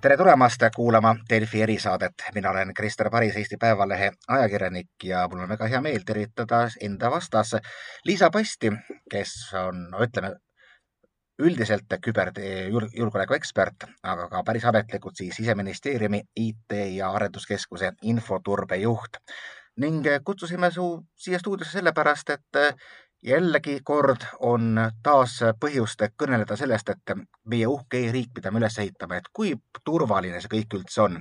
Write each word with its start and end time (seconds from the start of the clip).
tere 0.00 0.16
tulemast 0.16 0.62
kuulama 0.74 1.16
Delfi 1.30 1.62
erisaadet. 1.62 2.14
mina 2.34 2.50
olen 2.50 2.74
Krister 2.74 3.10
Paris, 3.10 3.36
Eesti 3.36 3.56
Päevalehe 3.56 4.12
ajakirjanik 4.28 5.04
ja 5.04 5.28
mul 5.28 5.42
on 5.42 5.48
väga 5.48 5.66
hea 5.66 5.80
meel 5.80 6.02
tervitada 6.06 6.60
enda 6.80 7.10
vastas 7.10 7.56
Liisa 8.04 8.30
Pasti, 8.30 8.72
kes 9.10 9.54
on, 9.54 9.88
ütleme, 10.02 10.32
üldiselt 11.38 11.92
küberjulgeoleku 12.04 13.34
ekspert, 13.34 13.84
aga 14.02 14.28
ka 14.28 14.42
päris 14.42 14.64
ametlikult 14.64 15.16
siis 15.16 15.36
siseministeeriumi 15.36 16.22
IT 16.36 16.76
ja 16.96 17.10
arenduskeskuse 17.10 17.92
infoturbe 18.02 18.76
juht. 18.76 19.20
ning 19.76 20.04
kutsusime 20.24 20.70
su 20.70 21.06
siia 21.16 21.38
stuudiosse 21.38 21.78
sellepärast, 21.78 22.30
et 22.30 22.56
jällegi 23.22 23.80
kord 23.84 24.24
on 24.40 24.78
taas 25.02 25.40
põhjust 25.60 26.02
kõneleda 26.22 26.56
sellest, 26.56 26.88
et 26.88 27.12
meie 27.44 27.66
uhke 27.66 28.00
e-riik, 28.06 28.30
mida 28.34 28.50
me 28.50 28.60
üles 28.62 28.78
ehitame, 28.78 29.20
et 29.20 29.28
kui 29.32 29.52
turvaline 29.84 30.40
see 30.40 30.52
kõik 30.54 30.76
üldse 30.78 31.02
on. 31.02 31.18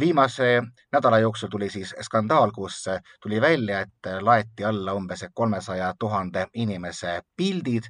viimase 0.00 0.62
nädala 0.92 1.18
jooksul 1.18 1.48
tuli 1.48 1.70
siis 1.70 1.94
skandaal, 2.00 2.52
kus 2.52 2.84
tuli 3.22 3.40
välja, 3.40 3.80
et 3.80 4.10
laeti 4.20 4.64
alla 4.64 4.94
umbes 4.94 5.24
kolmesaja 5.34 5.94
tuhande 5.98 6.46
inimese 6.54 7.20
pildid. 7.36 7.84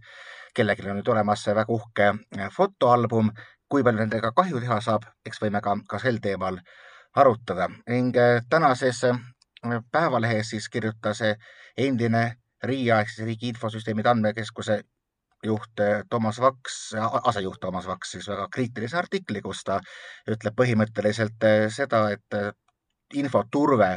kellelgi 0.55 0.91
on 0.91 0.97
nüüd 0.97 1.09
olemas 1.09 1.47
väga 1.47 1.65
uhke 1.69 2.15
fotoalbum. 2.57 3.31
kui 3.69 3.83
palju 3.83 3.99
nendega 3.99 4.33
kahju 4.33 4.61
teha 4.61 4.81
saab, 4.81 5.03
eks 5.27 5.43
võime 5.43 5.61
ka, 5.61 5.77
ka 5.89 5.99
sel 5.99 6.19
teemal 6.19 6.59
arutada 7.17 7.69
ning 7.89 8.15
tänases 8.51 9.05
Päevalehes 9.93 10.51
siis 10.51 10.69
kirjutas 10.69 11.21
endine 11.77 12.40
Siis 12.67 13.27
Riigi 13.27 13.49
Infosüsteemide 13.49 14.11
Andmekeskuse 14.11 14.83
juht 15.45 15.81
eh, 15.81 16.03
Toomas 16.11 16.41
Vaks, 16.41 16.95
asejuht 17.23 17.61
Toomas 17.61 17.87
Vaks 17.87 18.11
siis 18.13 18.29
väga 18.29 18.49
kriitilise 18.53 18.99
artikli, 18.99 19.41
kus 19.43 19.65
ta 19.65 19.81
ütleb 20.29 20.57
põhimõtteliselt 20.57 21.49
eh, 21.49 21.67
seda, 21.73 22.09
et 22.13 22.37
eh, 22.37 22.51
infoturve 23.15 23.91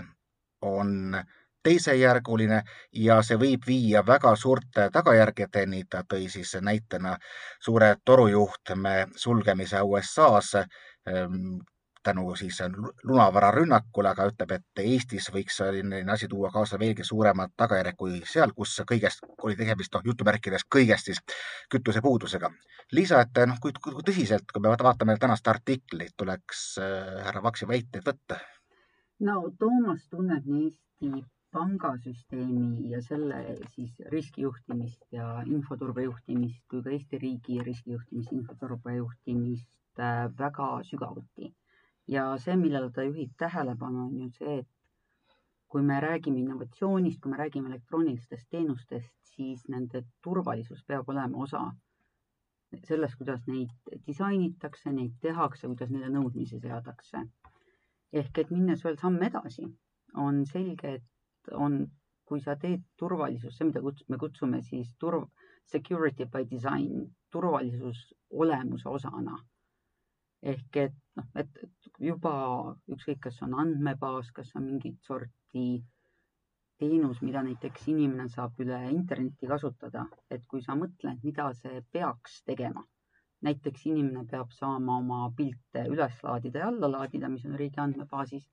on 0.63 1.17
teisejärguline 1.63 2.61
ja 2.99 3.21
see 3.23 3.37
võib 3.39 3.67
viia 3.67 4.03
väga 4.05 4.35
suurte 4.35 4.89
tagajärgedeni. 4.91 5.83
ta 5.89 6.03
tõi 6.03 6.29
siis 6.29 6.55
näitena 6.61 7.17
suure 7.59 7.95
torujuhtme 8.05 8.95
sulgemise 9.15 9.81
USA-s 9.81 10.55
ehm, 10.55 11.59
tänu 12.03 12.35
siis 12.35 12.59
lunavararünnakule, 13.03 14.09
aga 14.09 14.27
ütleb, 14.31 14.51
et 14.57 14.83
Eestis 14.83 15.29
võiks 15.33 15.57
selline 15.61 16.03
asi 16.11 16.27
tuua 16.27 16.51
kaasa 16.51 16.79
veelgi 16.79 17.05
suuremad 17.07 17.55
tagajärjed 17.57 17.97
kui 17.97 18.21
seal, 18.29 18.53
kus 18.55 18.75
kõigest 18.89 19.25
oli 19.43 19.55
tegemist, 19.59 19.93
noh, 19.95 20.05
jutumärkides 20.11 20.67
kõigest 20.75 21.11
siis 21.11 21.23
kütusepuudusega. 21.71 22.51
Liisa, 22.91 23.21
et 23.23 23.43
noh, 23.47 23.59
kui, 23.61 23.71
kui 23.81 24.05
tõsiselt, 24.05 24.51
kui 24.51 24.61
me 24.61 24.75
vaatame 24.75 25.17
tänast 25.19 25.47
artiklit, 25.47 26.13
tuleks 26.17 26.65
äh, 26.83 27.23
härra 27.27 27.43
Vaksi 27.43 27.67
väiteid 27.67 28.05
võtta? 28.07 28.39
no 29.23 29.41
Toomas 29.59 30.07
tunneb 30.11 30.47
nii 30.49 30.71
Eesti 31.03 31.25
pangasüsteemi 31.51 32.89
ja 32.91 33.01
selle 33.03 33.39
siis 33.75 33.97
riskijuhtimist 34.13 35.01
ja 35.11 35.25
infoturbe 35.45 36.05
juhtimist 36.05 36.61
kui 36.71 36.83
ka 36.85 36.93
Eesti 36.95 37.19
riigi 37.23 37.59
riskijuhtimist, 37.67 38.31
infoturbe 38.31 38.95
juhtimist 38.95 39.99
äh, 39.99 40.29
väga 40.39 40.69
sügavuti 40.87 41.51
ja 42.07 42.25
see, 42.37 42.55
millele 42.59 42.91
ta 42.91 43.03
juhib 43.03 43.31
tähelepanu, 43.39 44.07
on 44.07 44.19
ju 44.21 44.29
see, 44.37 44.57
et 44.59 45.37
kui 45.67 45.81
me 45.81 45.99
räägime 46.01 46.39
innovatsioonist, 46.39 47.21
kui 47.21 47.31
me 47.31 47.37
räägime 47.37 47.69
elektroonilistest 47.71 48.49
teenustest, 48.49 49.13
siis 49.35 49.63
nende 49.69 50.03
turvalisus 50.23 50.83
peab 50.87 51.09
olema 51.09 51.43
osa 51.43 51.63
sellest, 52.87 53.15
kuidas 53.17 53.41
neid 53.47 53.97
disainitakse, 54.07 54.91
neid 54.91 55.15
tehakse, 55.21 55.67
kuidas 55.67 55.89
neile 55.93 56.09
nõudmisi 56.13 56.59
seatakse. 56.61 57.23
ehk 58.13 58.37
et 58.37 58.51
minnes 58.51 58.83
veel 58.85 58.97
samm 59.01 59.21
edasi, 59.25 59.65
on 60.23 60.43
selge, 60.45 60.93
et 60.99 61.53
on, 61.65 61.79
kui 62.25 62.41
sa 62.41 62.55
teed 62.55 62.83
turvalisus, 62.97 63.57
see, 63.57 63.65
mida 63.65 63.81
me 64.09 64.17
kutsume 64.21 64.61
siis 64.61 64.91
turv, 64.99 65.25
security 65.65 66.25
by 66.25 66.45
design, 66.49 67.07
turvalisus 67.31 68.13
olemuse 68.29 68.89
osana 68.89 69.39
ehk 70.43 70.77
et 70.77 70.95
noh, 71.19 71.27
et 71.39 71.59
juba 72.07 72.33
ükskõik, 72.95 73.19
kas 73.27 73.41
on 73.45 73.57
andmebaas, 73.63 74.31
kas 74.35 74.53
on 74.59 74.65
mingit 74.69 74.99
sorti 75.07 75.65
teenus, 76.81 77.21
mida 77.21 77.43
näiteks 77.45 77.87
inimene 77.93 78.27
saab 78.33 78.57
üle 78.63 78.79
interneti 78.91 79.49
kasutada, 79.49 80.07
et 80.33 80.45
kui 80.49 80.63
sa 80.65 80.75
mõtled, 80.79 81.21
mida 81.23 81.49
see 81.59 81.83
peaks 81.95 82.41
tegema, 82.49 82.83
näiteks 83.45 83.85
inimene 83.91 84.25
peab 84.31 84.51
saama 84.55 84.97
oma 85.03 85.21
pilte 85.37 85.85
üles 85.91 86.19
laadida 86.25 86.63
ja 86.63 86.71
alla 86.73 86.89
laadida, 86.97 87.29
mis 87.29 87.45
on 87.45 87.57
riigi 87.59 87.81
andmebaasis 87.83 88.49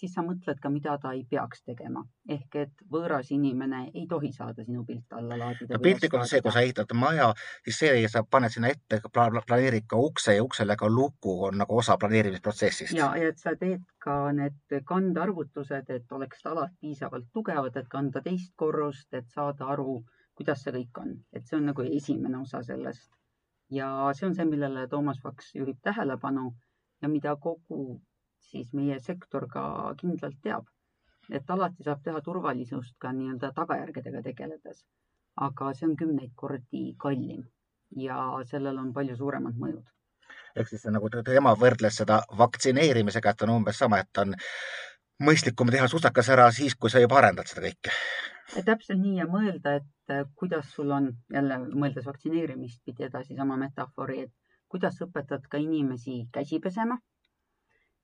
siis 0.00 0.14
sa 0.14 0.22
mõtled 0.26 0.58
ka, 0.60 0.70
mida 0.72 0.96
ta 1.02 1.12
ei 1.14 1.22
peaks 1.30 1.62
tegema. 1.64 2.02
ehk 2.28 2.56
et 2.56 2.84
võõras 2.90 3.30
inimene 3.34 3.80
ei 3.94 4.06
tohi 4.10 4.32
saada 4.32 4.64
sinu 4.64 4.84
pilte 4.84 5.18
alla 5.18 5.38
laadida. 5.38 5.74
no 5.74 5.80
piltlikult 5.82 6.22
on 6.22 6.28
see, 6.28 6.40
kui 6.42 6.52
sa 6.52 6.62
ehitad 6.66 6.94
maja, 6.98 7.30
siis 7.64 7.78
see, 7.82 8.08
sa 8.08 8.24
paned 8.36 8.54
sinna 8.54 8.72
ette, 8.74 9.00
planeerid 9.12 9.86
ka 9.88 10.00
ukse 10.08 10.34
ja 10.36 10.44
uksele 10.44 10.76
ka 10.76 10.88
luku, 10.88 11.36
on 11.48 11.58
nagu 11.62 11.78
osa 11.78 11.96
planeerimisprotsessist. 11.96 12.96
ja, 12.96 13.10
ja 13.16 13.28
et 13.28 13.38
sa 13.38 13.54
teed 13.60 13.84
ka 13.98 14.16
need 14.32 14.78
kandarvutused, 14.84 15.90
et 15.90 16.12
oleks 16.12 16.42
talad 16.42 16.74
piisavalt 16.80 17.30
tugevad, 17.32 17.76
et 17.76 17.88
kanda 17.88 18.22
teist 18.22 18.52
korrust, 18.56 19.12
et 19.14 19.28
saada 19.28 19.70
aru, 19.76 20.02
kuidas 20.34 20.64
see 20.64 20.74
kõik 20.74 21.02
on, 21.02 21.14
et 21.32 21.46
see 21.46 21.58
on 21.60 21.70
nagu 21.70 21.86
esimene 22.00 22.40
osa 22.40 22.62
sellest. 22.62 23.10
ja 23.70 23.88
see 24.14 24.26
on 24.26 24.34
see, 24.34 24.44
millele 24.48 24.88
Toomas 24.88 25.22
Vaks 25.24 25.54
juhib 25.54 25.78
tähelepanu 25.82 26.50
ja 27.02 27.08
mida 27.08 27.36
kogu 27.36 28.02
siis 28.50 28.72
meie 28.72 29.00
sektor 29.00 29.46
ka 29.50 29.64
kindlalt 30.00 30.38
teab, 30.42 30.68
et 31.30 31.50
alati 31.50 31.86
saab 31.86 32.02
teha 32.04 32.20
turvalisust 32.28 32.96
ka 33.00 33.12
nii-öelda 33.12 33.52
tagajärgedega 33.56 34.22
tegeledes. 34.28 34.84
aga 35.44 35.72
see 35.74 35.86
on 35.88 35.96
kümneid 36.00 36.30
kordi 36.40 36.82
kallim 37.04 37.40
ja 37.98 38.18
sellel 38.50 38.76
on 38.78 38.92
palju 38.94 39.16
suuremad 39.16 39.56
mõjud. 39.62 39.86
ehk 40.56 40.68
siis 40.68 40.84
nagu 40.96 41.10
tema 41.10 41.54
võrdles 41.62 41.96
seda 42.02 42.20
vaktsineerimisega, 42.38 43.30
et 43.30 43.42
on 43.42 43.54
umbes 43.56 43.78
sama, 43.78 43.98
et 43.98 44.22
on 44.22 44.34
mõistlikum 45.28 45.70
teha 45.70 45.88
susakas 45.88 46.28
ära 46.36 46.50
siis, 46.52 46.74
kui 46.74 46.90
sa 46.90 47.02
juba 47.02 47.18
arendad 47.18 47.50
seda 47.50 47.66
kõike. 47.66 47.96
täpselt 48.70 49.00
nii 49.00 49.16
ja 49.18 49.26
mõelda, 49.26 49.76
et 49.80 50.10
äh, 50.14 50.24
kuidas 50.34 50.70
sul 50.76 50.90
on 50.90 51.10
jälle 51.32 51.58
mõeldes 51.64 52.06
vaktsineerimist 52.06 52.82
pidi 52.84 53.08
edasi 53.08 53.36
sama 53.36 53.56
metafoori, 53.56 54.20
et 54.20 54.32
kuidas 54.68 55.00
õpetad 55.00 55.48
ka 55.50 55.58
inimesi 55.58 56.28
käsi 56.32 56.60
pesema 56.60 56.98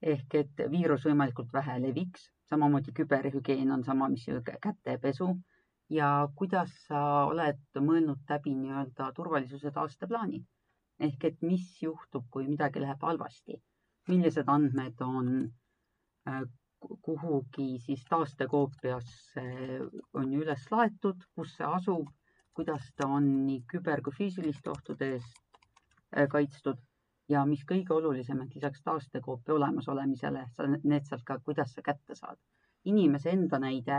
ehk 0.03 0.35
et 0.35 0.63
viirus 0.73 1.05
võimalikult 1.07 1.53
vähe 1.53 1.79
leviks, 1.83 2.31
samamoodi 2.49 2.93
küberhügieen 2.97 3.73
on 3.73 3.85
sama, 3.85 4.09
mis 4.09 4.27
kätepesu 4.63 5.29
ja 5.91 6.29
kuidas 6.37 6.73
sa 6.87 7.27
oled 7.27 7.61
mõelnud 7.89 8.23
läbi 8.31 8.55
nii-öelda 8.55 9.11
turvalisuse 9.17 9.73
taasteplaani? 9.75 10.41
Ehk 11.01 11.25
et 11.25 11.43
mis 11.43 11.67
juhtub, 11.83 12.27
kui 12.31 12.47
midagi 12.49 12.81
läheb 12.81 13.03
halvasti, 13.03 13.57
millised 14.09 14.49
andmed 14.53 15.01
on 15.05 15.31
äh, 16.29 16.43
kuhugi 16.81 17.79
siis 17.85 18.05
taastekoopiasse 18.09 19.45
on 20.15 20.33
ju 20.33 20.43
üles 20.45 20.67
laetud, 20.73 21.25
kus 21.35 21.55
see 21.57 21.67
asub, 21.67 22.09
kuidas 22.57 22.87
ta 22.97 23.09
on 23.09 23.27
nii 23.47 23.63
küber 23.73 24.03
kui 24.05 24.17
füüsiliste 24.17 24.73
ohtude 24.73 25.11
eest 25.17 25.59
äh, 26.17 26.29
kaitstud 26.29 26.81
ja 27.31 27.43
mis 27.47 27.63
kõige 27.67 27.95
olulisem, 27.95 28.41
et 28.43 28.55
lisaks 28.57 28.83
taastekoopia 28.87 29.55
olemasolemisele, 29.55 30.47
sa 30.57 30.67
need 30.71 31.07
sealt 31.07 31.25
ka, 31.27 31.39
kuidas 31.45 31.75
sa 31.75 31.85
kätte 31.87 32.17
saad. 32.19 32.39
inimese 32.91 33.31
enda 33.31 33.59
näide, 33.61 33.97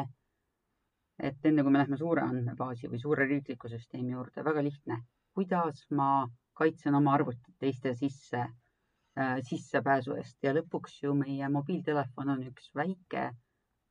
et 1.19 1.45
enne 1.45 1.63
kui 1.63 1.71
me 1.71 1.79
lähme 1.79 1.97
suure 1.97 2.23
andmebaasi 2.25 2.89
või 2.89 2.99
suure 3.01 3.27
riikliku 3.29 3.69
süsteemi 3.69 4.15
juurde, 4.15 4.43
väga 4.43 4.63
lihtne. 4.63 4.97
kuidas 5.33 5.85
ma 5.91 6.27
kaitsen 6.57 6.95
oma 6.95 7.13
arvutit 7.13 7.55
teiste 7.59 7.93
sisse 7.95 8.39
äh,, 8.39 9.37
sissepääsu 9.49 10.17
eest 10.17 10.43
ja 10.43 10.53
lõpuks 10.53 10.97
ju 11.03 11.13
meie 11.13 11.49
mobiiltelefon 11.49 12.33
on 12.35 12.43
üks 12.49 12.73
väike, 12.75 13.29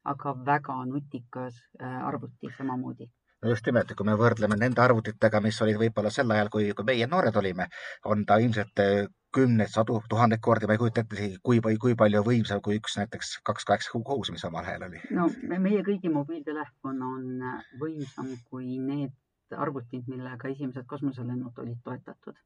aga 0.05 0.35
väga 0.51 0.77
nutikas 0.91 1.63
äh, 1.81 2.07
arvuti 2.09 2.51
samamoodi 2.59 3.09
no 3.43 3.49
just 3.49 3.67
nimelt, 3.67 3.95
kui 3.97 4.07
me 4.07 4.19
võrdleme 4.21 4.59
nende 4.59 4.83
arvutitega, 4.83 5.41
mis 5.41 5.63
olid 5.63 5.79
võib-olla 5.81 6.11
sel 6.11 6.31
ajal, 6.35 6.51
kui, 6.53 6.73
kui 6.77 6.85
meie 6.85 7.07
noored 7.07 7.37
olime, 7.37 7.69
on 8.05 8.27
ta 8.27 8.37
ilmselt 8.43 8.83
äh, 8.85 9.07
kümneid, 9.35 9.71
sadu, 9.71 10.01
tuhandeid 10.11 10.43
kordi, 10.43 10.67
ma 10.67 10.75
ei 10.75 10.81
kujuta 10.83 11.05
ette 11.05 11.17
isegi, 11.17 11.39
kui, 11.47 11.61
kui 11.83 11.97
palju 11.99 12.23
võimsam 12.27 12.63
kui 12.65 12.79
üks 12.81 12.97
näiteks 12.99 13.37
kaks 13.47 13.67
kaheksa 13.69 14.03
kuus, 14.07 14.31
mis 14.35 14.45
omal 14.49 14.67
ajal 14.67 14.89
oli. 14.89 15.03
no 15.17 15.29
meie 15.51 15.83
kõigi 15.87 16.13
mobiiltelefon 16.13 17.03
on 17.11 17.45
äh, 17.51 17.61
võimsam 17.83 18.33
kui 18.51 18.79
need 18.79 19.15
arvutid, 19.57 20.07
millega 20.11 20.51
esimesed 20.51 20.87
kosmoselennud 20.87 21.59
olid 21.59 21.79
toetatud. 21.85 22.37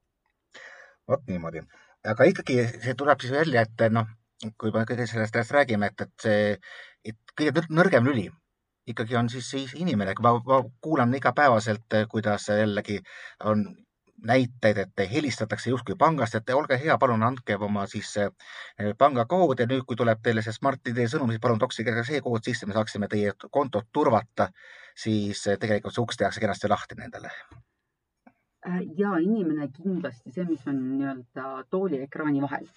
vot 1.09 1.27
niimoodi, 1.29 1.65
aga 2.13 2.29
ikkagi 2.31 2.61
see 2.77 2.95
tuleb 3.01 3.21
siis 3.21 3.33
välja, 3.33 3.65
et 3.65 3.93
noh, 3.93 4.09
kui 4.61 4.73
me 4.73 4.85
kõige 4.89 5.07
sellest, 5.09 5.33
sellest 5.33 5.53
räägime, 5.57 5.93
et, 5.93 6.07
et 6.07 6.27
see, 6.29 6.57
et 7.13 7.37
kõige 7.37 7.67
nõrgem 7.69 8.09
lüli 8.09 8.31
ikkagi 8.87 9.17
on 9.17 9.29
siis, 9.33 9.49
siis 9.51 9.73
inimene, 9.81 10.15
kui 10.17 10.25
ma, 10.27 10.35
ma 10.45 10.61
kuulan 10.85 11.15
igapäevaselt, 11.17 11.97
kuidas 12.13 12.49
jällegi 12.53 12.99
on 13.45 13.65
näiteid, 14.23 14.79
et 14.79 15.03
helistatakse 15.11 15.71
justkui 15.71 15.97
pangast, 15.99 16.35
et 16.35 16.51
olge 16.55 16.79
hea, 16.81 16.97
palun 16.99 17.23
andke 17.23 17.57
oma 17.57 17.87
siis 17.91 18.15
pangakood 18.99 19.61
ja 19.61 19.67
nüüd, 19.67 19.85
kui 19.89 19.97
tuleb 19.97 20.23
teile 20.23 20.43
see 20.43 20.55
Smart-ID 20.55 21.05
sõnum, 21.11 21.33
siis 21.33 21.43
palun 21.43 21.59
toksige 21.59 21.93
ka 21.97 22.05
see 22.07 22.23
kood 22.25 22.47
sisse, 22.47 22.67
me 22.67 22.77
saaksime 22.77 23.09
teie 23.11 23.35
kontot 23.51 23.91
turvata, 23.93 24.49
siis 24.97 25.43
tegelikult 25.61 25.95
see 25.95 26.07
uks 26.07 26.21
tehakse 26.23 26.41
kenasti 26.41 26.71
lahti 26.71 26.99
nendele. 26.99 27.31
Ja 28.97 29.19
inimene 29.21 29.69
kindlasti 29.75 30.33
see, 30.33 30.47
mis 30.49 30.65
on 30.71 30.81
nii-öelda 30.95 31.67
tooli 31.71 32.01
ekraani 32.07 32.41
vahel, 32.41 32.69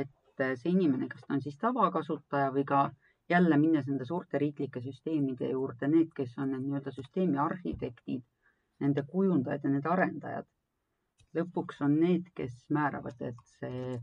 et 0.00 0.44
see 0.56 0.72
inimene, 0.72 1.08
kas 1.08 1.26
ta 1.26 1.34
on 1.36 1.42
siis 1.44 1.58
tavakasutaja 1.60 2.52
või 2.54 2.64
ka 2.64 2.86
jälle 3.28 3.56
minnes 3.60 3.86
nende 3.86 4.06
suurte 4.08 4.38
riiklike 4.40 4.80
süsteemide 4.80 5.50
juurde, 5.50 5.88
need, 5.88 6.08
kes 6.16 6.32
on 6.38 6.54
need 6.54 6.64
nii-öelda 6.64 6.94
süsteemi 6.96 7.38
arhitektid, 7.38 8.24
nende 8.82 9.04
kujundajad 9.12 9.64
ja 9.64 9.70
nende 9.70 9.88
arendajad, 9.92 10.48
lõpuks 11.36 11.80
on 11.86 11.94
need, 12.00 12.28
kes 12.36 12.58
määravad, 12.76 13.20
et 13.28 13.46
see 13.58 13.96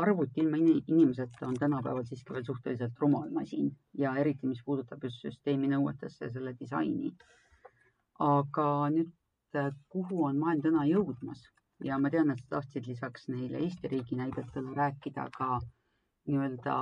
arvuti 0.00 0.40
ilma 0.42 0.58
inimeseta 0.60 1.46
on 1.46 1.56
tänapäeval 1.60 2.06
siiski 2.08 2.32
veel 2.34 2.44
suhteliselt 2.44 3.00
rumal 3.00 3.30
masin 3.30 3.70
ja 3.98 4.14
eriti, 4.22 4.46
mis 4.46 4.62
puudutab 4.64 5.04
just 5.04 5.22
süsteemi 5.26 5.70
nõuetesse 5.72 6.24
ja 6.24 6.32
selle 6.36 6.54
disaini. 6.60 7.12
aga 8.24 8.66
nüüd, 8.94 9.10
kuhu 9.90 10.24
on 10.24 10.38
maailm 10.38 10.62
täna 10.62 10.84
jõudmas? 10.86 11.40
Ja 11.84 11.98
ma 11.98 12.10
tean, 12.10 12.30
et 12.30 12.38
sa 12.38 12.56
tahtsid 12.56 12.86
lisaks 12.86 13.26
neile 13.28 13.58
Eesti 13.58 13.90
riigi 13.90 14.16
näidetele 14.16 14.74
rääkida 14.78 15.26
ka 15.36 15.58
nii-öelda 16.30 16.76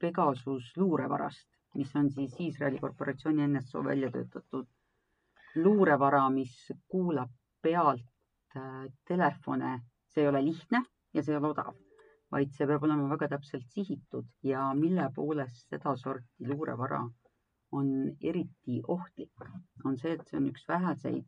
Pegasus 0.00 0.70
luurevarast, 0.76 1.48
mis 1.74 1.96
on 1.96 2.10
siis 2.10 2.38
Iisraeli 2.40 2.78
korporatsiooni 2.78 3.48
NSO 3.48 3.84
välja 3.84 4.10
töötatud 4.10 4.70
luurevara, 5.56 6.28
mis 6.30 6.54
kuulab 6.88 7.30
pealt 7.62 8.04
äh, 8.56 8.86
telefone. 9.08 9.80
see 10.06 10.22
ei 10.24 10.28
ole 10.28 10.40
lihtne 10.44 10.78
ja 11.14 11.22
see 11.22 11.34
ei 11.34 11.36
ole 11.38 11.48
odav, 11.50 11.74
vaid 12.32 12.52
see 12.56 12.66
peab 12.66 12.84
olema 12.86 13.08
väga 13.10 13.28
täpselt 13.34 13.66
sihitud 13.74 14.28
ja 14.42 14.70
mille 14.74 15.10
poolest 15.14 15.68
sedasorti 15.68 16.48
luurevara 16.48 17.02
on 17.72 17.90
eriti 18.22 18.80
ohtlik, 18.88 19.44
on 19.84 19.98
see, 19.98 20.14
et 20.14 20.24
see 20.30 20.38
on 20.40 20.46
üks 20.52 20.64
väheseid 20.68 21.26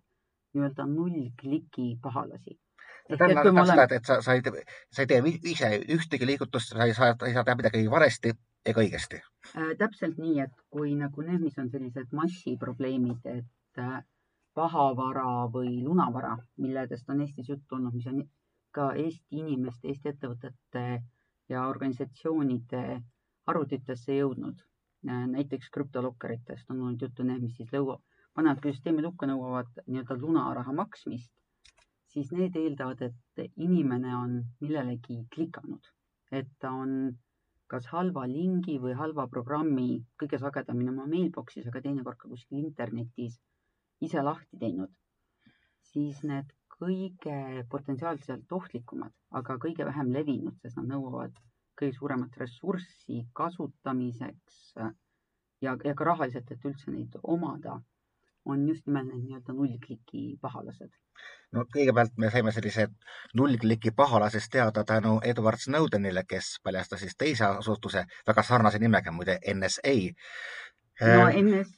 nii-öelda 0.55 0.87
nullkliki 0.89 1.91
pahalasi 2.03 2.57
see 3.09 3.17
tähendab 3.17 3.49
oleme... 3.51 3.67
seda, 3.71 3.87
et, 3.97 4.05
sa, 4.05 4.21
sa 4.23 4.37
ei, 4.37 4.43
sa 4.93 5.05
ei 5.05 5.11
tee 5.11 5.33
ise 5.53 5.71
ühtegi 5.97 6.29
liigutust, 6.29 6.75
sa 6.75 6.87
ei 6.87 6.95
saa, 6.97 7.15
ei 7.27 7.35
saa 7.37 7.45
teha 7.45 7.57
midagi 7.59 7.85
valesti 7.91 8.33
ega 8.69 8.85
õigesti 8.85 9.21
äh,. 9.21 9.73
täpselt 9.81 10.19
nii, 10.21 10.39
et 10.45 10.55
kui 10.73 10.95
nagu 10.99 11.25
need, 11.25 11.43
mis 11.45 11.59
on 11.61 11.71
sellised 11.73 12.13
massiprobleemid, 12.17 13.29
et 13.33 13.83
äh, 13.83 14.01
pahavara 14.59 15.47
või 15.55 15.79
lunavara, 15.85 16.35
milledest 16.65 17.11
on 17.15 17.23
Eestis 17.25 17.49
juttu 17.53 17.79
olnud, 17.79 17.95
mis 17.95 18.11
on 18.11 18.23
ka 18.75 18.91
Eesti 19.05 19.41
inimeste, 19.45 19.89
Eesti 19.89 20.13
ettevõtete 20.13 20.85
ja 21.49 21.65
organisatsioonide 21.71 22.85
arvutitesse 23.47 24.19
jõudnud. 24.19 24.61
Näiteks 25.09 25.71
krüptolokkeritest 25.75 26.71
on 26.75 26.81
olnud 26.83 27.03
juttu, 27.07 27.25
need, 27.25 27.45
mis 27.47 27.57
siis 27.57 27.71
lõua, 27.73 28.01
panevad 28.35 28.65
süsteemi 28.67 29.05
lukku, 29.05 29.29
nõuavad 29.31 29.71
nii-öelda 29.87 30.17
lunaraha 30.19 30.75
maksmist 30.75 31.33
siis 32.13 32.31
need 32.33 32.57
eeldavad, 32.57 33.03
et 33.05 33.51
inimene 33.61 34.15
on 34.17 34.37
millelegi 34.63 35.21
klikanud, 35.35 35.91
et 36.33 36.49
ta 36.63 36.73
on 36.83 36.95
kas 37.69 37.89
halva 37.93 38.25
lingi 38.31 38.79
või 38.81 38.95
halva 38.97 39.27
programmi 39.29 39.99
kõige 40.21 40.41
sagedamini 40.41 40.93
oma 40.95 41.05
mailbox'is, 41.11 41.69
aga 41.69 41.83
teinekord 41.85 42.21
ka 42.23 42.31
kuskil 42.31 42.63
internetis 42.63 43.37
ise 44.05 44.23
lahti 44.23 44.61
teinud, 44.61 44.93
siis 45.93 46.23
need 46.31 46.53
kõige 46.79 47.65
potentsiaalselt 47.71 48.53
ohtlikumad, 48.53 49.13
aga 49.41 49.59
kõige 49.65 49.87
vähem 49.89 50.13
levinud, 50.15 50.59
sest 50.63 50.79
nad 50.79 50.91
nõuavad 50.93 51.35
kõige 51.79 51.97
suuremat 51.97 52.37
ressurssi 52.43 53.25
kasutamiseks 53.41 54.63
ja, 54.79 55.75
ja 55.75 55.95
ka 55.95 56.11
rahaliselt, 56.13 56.51
et 56.51 56.71
üldse 56.71 56.95
neid 56.95 57.19
omada, 57.23 57.81
on 58.45 58.65
just 58.69 58.87
nimelt 58.87 59.11
need 59.11 59.27
nii-öelda 59.27 59.55
nullkliki 59.55 60.25
pahalased 60.43 60.95
no 61.57 61.65
kõigepealt 61.75 62.19
me 62.23 62.31
saime 62.33 62.53
sellise 62.55 62.87
nullkliki 63.39 63.93
pahalasest 63.97 64.51
teada 64.53 64.85
tänu 64.89 65.19
Edward 65.31 65.63
Snowdenile, 65.63 66.25
kes 66.29 66.57
paljastas 66.65 67.05
siis 67.05 67.17
teise 67.19 67.47
asutuse 67.49 68.05
väga 68.29 68.45
sarnase 68.51 68.81
nimega, 68.83 69.13
muide 69.13 69.39
NSA. 69.55 69.95
No 71.01 71.27
äh, 71.29 71.41
NS, 71.43 71.75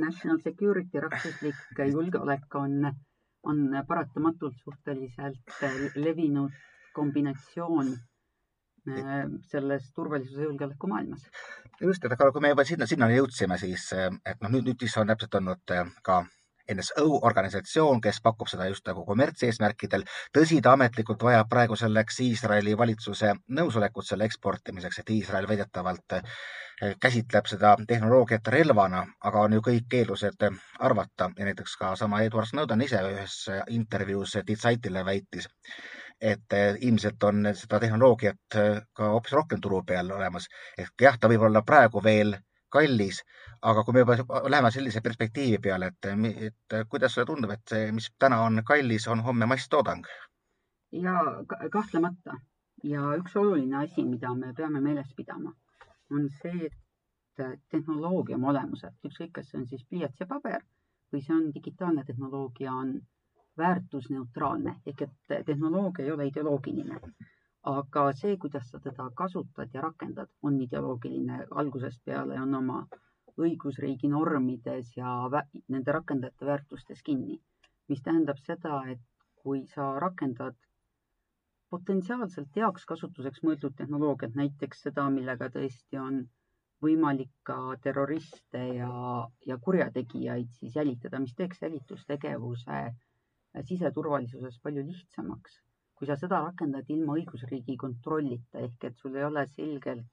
National 0.00 0.38
Security, 0.44 1.00
rahvuslik 1.00 1.82
julgeolek 1.92 2.54
on, 2.54 2.92
on 3.42 3.64
paratamatult 3.88 4.56
suhteliselt 4.64 5.96
levinud 5.96 6.52
kombinatsioon 6.92 7.92
äh, 7.92 9.24
selles 9.48 9.90
turvalisuse 9.94 10.48
julgeoleku 10.48 10.86
maailmas. 10.86 11.26
just, 11.80 12.04
et 12.04 12.12
aga 12.12 12.32
kui 12.32 12.44
me 12.44 12.52
juba 12.54 12.64
sinna, 12.64 12.86
sinnani 12.86 13.18
jõudsime, 13.18 13.58
siis 13.58 13.90
et 13.96 14.40
noh, 14.40 14.52
nüüd, 14.52 14.70
nüüd 14.70 14.86
siis 14.86 14.96
on 15.02 15.12
täpselt 15.12 15.40
olnud 15.40 15.76
ka 16.02 16.22
NSO 16.74 17.06
organisatsioon, 17.28 18.00
kes 18.00 18.20
pakub 18.22 18.50
seda 18.50 18.66
just 18.70 18.86
nagu 18.86 19.04
kommertseesmärkidel. 19.06 20.04
tõsi, 20.38 20.60
ta 20.62 20.72
ametlikult 20.72 21.22
vajab 21.22 21.48
praegu 21.48 21.76
selleks 21.76 22.20
Iisraeli 22.20 22.76
valitsuse 22.78 23.34
nõusolekut 23.48 24.06
selle 24.06 24.28
eksportimiseks, 24.30 24.98
et 24.98 25.10
Iisrael 25.10 25.48
väidetavalt 25.48 26.18
eh, 26.18 26.94
käsitleb 27.00 27.46
seda 27.46 27.76
tehnoloogiat 27.88 28.48
relvana, 28.56 29.06
aga 29.24 29.46
on 29.46 29.58
ju 29.58 29.64
kõik 29.70 29.98
eeldused 30.00 30.46
arvata 30.78 31.30
ja 31.38 31.50
näiteks 31.50 31.76
ka 31.76 31.96
sama 31.96 32.22
Edward 32.22 32.50
Snowden 32.50 32.82
ise 32.82 33.02
ühes 33.10 33.42
intervjuus 33.70 34.38
Ditsaitile 34.46 35.04
väitis, 35.04 35.48
et 36.22 36.54
eh, 36.54 36.76
ilmselt 36.86 37.24
on 37.26 37.50
seda 37.58 37.80
tehnoloogiat 37.82 38.56
eh, 38.60 38.80
ka 38.94 39.10
hoopis 39.14 39.34
rohkem 39.38 39.60
turu 39.60 39.82
peal 39.86 40.10
olemas. 40.14 40.46
ehk 40.78 41.06
jah, 41.06 41.18
ta 41.18 41.30
võib 41.32 41.48
olla 41.48 41.62
praegu 41.66 42.02
veel 42.04 42.36
kallis, 42.72 43.20
aga 43.62 43.84
kui 43.84 43.94
me 43.94 44.02
juba 44.02 44.42
läheme 44.50 44.70
sellise 44.74 45.00
perspektiivi 45.00 45.58
peale, 45.62 45.92
et, 45.92 46.10
et 46.48 46.76
kuidas 46.90 47.14
sulle 47.14 47.26
tundub, 47.26 47.50
et 47.54 47.74
see, 47.74 47.90
mis 47.92 48.10
täna 48.18 48.42
on 48.46 48.62
kallis, 48.66 49.08
on 49.08 49.22
homme 49.22 49.46
masstoodang? 49.46 50.06
ja 50.92 51.12
kahtlemata. 51.72 52.36
Ja 52.84 53.02
üks 53.16 53.36
oluline 53.36 53.76
asi, 53.84 54.04
mida 54.04 54.34
me 54.34 54.52
peame 54.54 54.80
meeles 54.80 55.12
pidama, 55.16 55.52
on 56.10 56.28
see, 56.42 56.66
et 56.66 57.60
tehnoloogia 57.70 58.36
oma 58.36 58.50
olemuselt, 58.50 58.98
ükskõik, 59.06 59.30
kas 59.38 59.50
see 59.50 59.60
on 59.60 59.68
siis 59.70 59.84
pliiats 59.88 60.20
ja 60.20 60.26
paber 60.26 60.64
või 61.12 61.22
see 61.22 61.36
on 61.36 61.46
digitaalne 61.54 62.04
tehnoloogia, 62.08 62.72
on 62.72 62.96
väärtusneutraalne. 63.58 64.74
Ehk 64.86 65.02
et 65.06 65.46
tehnoloogia 65.46 66.04
ei 66.04 66.12
ole 66.12 66.26
ideoloogiline. 66.26 66.98
Aga 67.72 68.04
see, 68.18 68.36
kuidas 68.36 68.70
sa 68.70 68.80
teda 68.80 69.10
kasutad 69.14 69.70
ja 69.74 69.84
rakendad, 69.84 70.32
on 70.42 70.60
ideoloogiline. 70.60 71.46
Algusest 71.50 72.02
peale, 72.04 72.40
on 72.40 72.54
oma 72.54 72.86
õigusriigi 73.40 74.10
normides 74.12 74.92
ja 74.96 75.12
nende 75.68 75.94
rakendajate 75.98 76.46
väärtustes 76.46 77.02
kinni. 77.02 77.40
mis 77.88 78.02
tähendab 78.02 78.38
seda, 78.38 78.76
et 78.92 79.00
kui 79.42 79.64
sa 79.72 79.86
rakendad 80.00 80.54
potentsiaalselt 81.74 82.54
heaks 82.56 82.84
kasutuseks 82.92 83.42
mõeldud 83.42 83.74
tehnoloogiat, 83.80 84.36
näiteks 84.38 84.84
seda, 84.86 85.08
millega 85.10 85.48
tõesti 85.56 85.98
on 86.00 86.22
võimalik 86.82 87.32
ka 87.42 87.58
terroriste 87.82 88.62
ja, 88.78 88.92
ja 89.46 89.58
kurjategijaid 89.66 90.54
siis 90.60 90.78
jälitada, 90.78 91.20
mis 91.20 91.34
teeks 91.34 91.62
jälitustegevuse 91.66 92.80
siseturvalisuses 93.72 94.58
palju 94.62 94.86
lihtsamaks 94.86 95.60
kui 96.02 96.08
sa 96.10 96.16
seda 96.18 96.38
rakendad 96.42 96.88
ilma 96.90 97.14
õigusriigi 97.14 97.76
kontrollita 97.80 98.58
ehk 98.66 98.86
et 98.88 98.96
sul 99.02 99.14
ei 99.18 99.22
ole 99.22 99.44
selgelt 99.52 100.08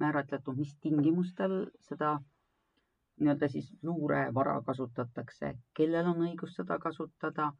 määratletud, 0.00 0.56
mis 0.56 0.70
tingimustel 0.80 1.56
seda 1.88 2.14
nii-öelda 3.20 3.48
siis 3.48 3.68
luurevara 3.82 4.58
kasutatakse, 4.66 5.52
kellel 5.76 6.08
on 6.12 6.24
õigus 6.28 6.56
seda 6.58 6.78
kasutada 6.78 7.50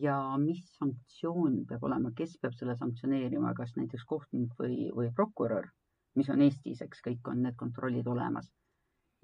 ja 0.00 0.16
mis 0.40 0.62
sanktsioon 0.78 1.58
peab 1.68 1.84
olema, 1.88 2.12
kes 2.16 2.36
peab 2.42 2.54
selle 2.58 2.76
sanktsioneerima, 2.80 3.54
kas 3.58 3.74
näiteks 3.76 4.04
kohtunik 4.12 4.54
või, 4.60 4.86
või 4.96 5.10
prokurör, 5.16 5.68
mis 6.16 6.30
on 6.32 6.44
Eestis, 6.46 6.82
eks 6.84 7.02
kõik 7.04 7.28
on 7.32 7.42
need 7.46 7.58
kontrollid 7.64 8.08
olemas. 8.08 8.52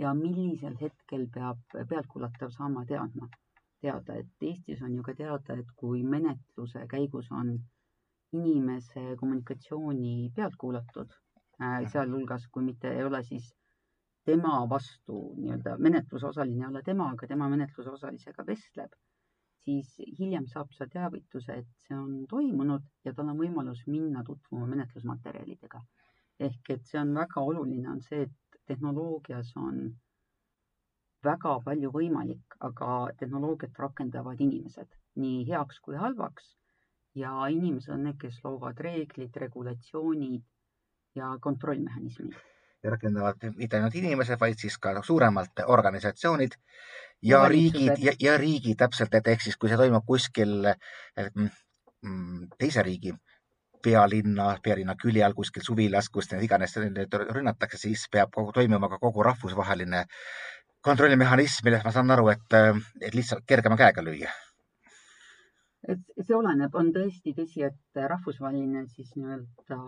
ja 0.00 0.14
millisel 0.16 0.74
hetkel 0.80 1.26
peab 1.34 1.74
pealtkuulatav 1.88 2.50
saama 2.50 2.84
teadma, 2.88 3.28
teada, 3.84 4.14
et 4.14 4.46
Eestis 4.48 4.80
on 4.82 4.94
ju 4.96 5.02
ka 5.02 5.14
teada, 5.14 5.56
et 5.60 5.68
kui 5.76 6.02
menetluse 6.02 6.86
käigus 6.88 7.28
on 7.30 7.52
inimese 8.32 9.16
kommunikatsiooni 9.20 10.32
pealt 10.36 10.56
kuulatud, 10.56 11.12
äh, 11.60 11.82
sealhulgas 11.92 12.48
kui 12.48 12.64
mitte 12.64 12.90
ei 12.90 13.04
ole 13.04 13.22
siis 13.22 13.52
tema 14.24 14.66
vastu 14.70 15.16
nii-öelda 15.38 15.76
menetluse 15.78 16.26
osaline 16.26 16.64
ei 16.64 16.68
ole 16.68 16.82
tema, 16.86 17.08
aga 17.14 17.26
tema 17.26 17.48
menetluse 17.50 17.90
osalisega 17.90 18.44
vestleb, 18.46 18.94
siis 19.64 19.90
hiljem 20.18 20.46
saab 20.52 20.70
sa 20.76 20.86
teavituse, 20.92 21.56
et 21.62 21.72
see 21.86 21.96
on 21.96 22.22
toimunud 22.30 22.86
ja 23.06 23.14
tal 23.16 23.32
on 23.32 23.40
võimalus 23.42 23.82
minna 23.86 24.24
tutvuma 24.26 24.68
menetlusmaterjalidega. 24.74 25.82
ehk 26.46 26.70
et 26.74 26.86
see 26.90 27.00
on 27.00 27.12
väga 27.14 27.42
oluline, 27.50 27.88
on 27.90 28.00
see, 28.02 28.22
et 28.26 28.58
tehnoloogias 28.66 29.52
on 29.56 29.82
väga 31.24 31.52
palju 31.66 31.90
võimalik, 31.94 32.56
aga 32.68 32.88
tehnoloogiat 33.18 33.78
rakendavad 33.84 34.40
inimesed 34.40 34.96
nii 35.22 35.44
heaks 35.50 35.78
kui 35.84 35.98
halvaks 36.04 36.48
ja 37.14 37.34
inimesed 37.56 37.94
on 37.94 38.08
need, 38.08 38.18
kes 38.22 38.40
loovad 38.44 38.80
reeglid, 38.86 39.36
regulatsioonid 39.44 40.42
ja 41.14 41.36
kontrollmehhanismid. 41.46 42.51
Ja 42.82 42.90
rakendavad 42.90 43.44
mitte 43.56 43.78
ainult 43.78 43.94
inimesed, 43.94 44.38
vaid 44.40 44.58
siis 44.58 44.78
ka 44.82 44.94
suuremalt 45.06 45.62
organisatsioonid 45.66 46.56
ja 47.22 47.42
riigid 47.48 47.98
ja, 48.02 48.14
ja 48.20 48.38
riigid 48.38 48.78
täpselt, 48.78 49.14
et 49.14 49.28
ehk 49.34 49.44
siis, 49.44 49.56
kui 49.56 49.70
see 49.70 49.78
toimub 49.78 50.06
kuskil 50.06 50.66
mm, 50.66 52.48
teise 52.58 52.82
riigi 52.82 53.14
pealinna, 53.82 54.56
pealinna 54.62 54.96
külje 54.98 55.24
all 55.26 55.34
kuskil 55.34 55.64
suvilas, 55.66 56.08
kus 56.10 56.30
neid 56.32 56.46
iganes 56.46 56.76
neid 56.82 57.14
rünnatakse, 57.34 57.78
siis 57.78 58.06
peab 58.10 58.30
kogu, 58.34 58.54
toimuma 58.54 58.90
ka 58.92 58.98
kogu 59.02 59.24
rahvusvaheline 59.26 60.04
kontrollimehhanism, 60.82 61.66
millest 61.66 61.86
ma 61.86 61.92
saan 61.94 62.10
aru, 62.10 62.28
et, 62.34 62.58
et 63.00 63.14
lihtsalt 63.14 63.46
kergema 63.46 63.78
käega 63.78 64.02
lüüa. 64.02 64.30
et 65.88 66.02
see 66.26 66.34
oleneb, 66.38 66.74
on 66.78 66.92
tõesti 66.94 67.34
tõsi, 67.34 67.64
et 67.66 68.02
rahvusvaheline 68.14 68.86
siis 68.90 69.14
nii-öelda 69.18 69.78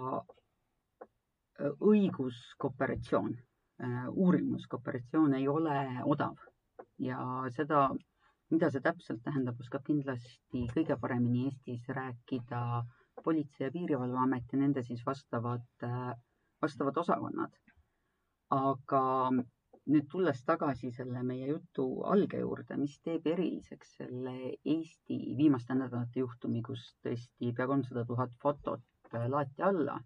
õiguskooperatsioon, 1.60 3.34
uurimuskooperatsioon 4.10 5.34
ei 5.38 5.48
ole 5.48 5.78
odav 6.04 6.36
ja 6.98 7.18
seda, 7.54 7.88
mida 8.50 8.70
see 8.70 8.82
täpselt 8.82 9.22
tähendab, 9.24 9.58
oskab 9.60 9.84
kindlasti 9.86 10.66
kõige 10.74 10.96
paremini 11.00 11.48
Eestis 11.48 11.88
rääkida 11.88 12.84
Politsei- 13.24 13.66
ja 13.66 13.72
Piirivalveamet 13.72 14.52
ja 14.52 14.58
nende 14.58 14.82
siis 14.82 15.02
vastavad, 15.06 15.66
vastavad 16.62 16.96
osakonnad. 16.96 17.52
aga 18.54 19.30
nüüd 19.90 20.04
tulles 20.10 20.42
tagasi 20.44 20.90
selle 20.92 21.22
meie 21.22 21.46
jutu 21.48 21.86
alge 22.04 22.38
juurde, 22.38 22.76
mis 22.76 22.98
teeb 23.00 23.26
eriliseks 23.26 23.96
selle 23.96 24.34
Eesti 24.74 25.16
viimaste 25.36 25.74
nädalate 25.74 26.20
juhtumi, 26.20 26.62
kus 26.62 26.84
tõesti 27.02 27.52
pea 27.56 27.66
kolmsada 27.66 28.04
tuhat 28.04 28.36
fotot 28.42 29.16
laeti 29.28 29.62
alla 29.62 29.98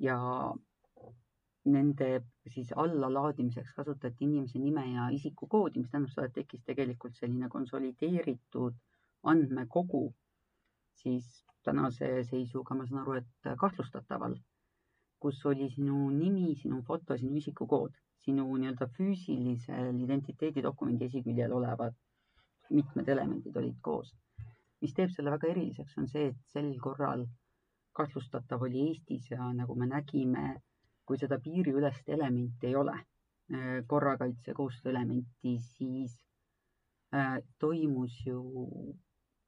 ja 0.00 0.18
nende 1.64 2.08
siis 2.48 2.72
allalaadimiseks 2.72 3.74
kasutati 3.76 4.24
inimese 4.24 4.58
nime 4.58 4.84
ja 4.92 5.08
isikukoodi, 5.12 5.80
mis 5.80 5.90
tähendab 5.90 6.12
seda, 6.14 6.26
et 6.28 6.36
tekkis 6.38 6.62
tegelikult 6.66 7.18
selline 7.18 7.48
konsolideeritud 7.52 8.78
andmekogu, 9.32 10.04
siis 11.02 11.26
tänase 11.64 12.12
seisuga 12.30 12.74
ma 12.74 12.86
saan 12.86 13.02
aru, 13.02 13.18
et 13.20 13.50
kahtlustataval, 13.60 14.36
kus 15.20 15.42
oli 15.46 15.68
sinu 15.74 16.08
nimi, 16.10 16.54
sinu 16.62 16.80
foto, 16.86 17.16
sinu 17.20 17.36
isikukood, 17.36 17.92
sinu 18.24 18.46
nii-öelda 18.56 18.88
füüsilisel 18.96 20.00
identiteedidokumendi 20.06 21.10
esiküljel 21.10 21.52
olevad 21.52 21.96
mitmed 22.70 23.08
elemendid 23.08 23.56
olid 23.56 23.76
koos. 23.82 24.14
mis 24.80 24.94
teeb 24.96 25.10
selle 25.12 25.28
väga 25.34 25.48
eriliseks, 25.50 25.96
on 26.00 26.06
see, 26.08 26.30
et 26.30 26.36
sel 26.48 26.70
korral 26.80 27.26
kahtlustatav 27.92 28.62
oli 28.62 28.88
Eestis 28.88 29.30
ja 29.30 29.52
nagu 29.52 29.74
me 29.74 29.86
nägime, 29.86 30.60
kui 31.06 31.18
seda 31.18 31.40
piiriülest 31.42 32.08
elementi 32.08 32.70
ei 32.70 32.76
ole, 32.76 32.96
korrakaitse 33.86 34.54
koostöö 34.54 34.92
elementi, 34.92 35.58
siis 35.58 36.26
äh, 37.14 37.38
toimus 37.58 38.26
ju 38.26 38.42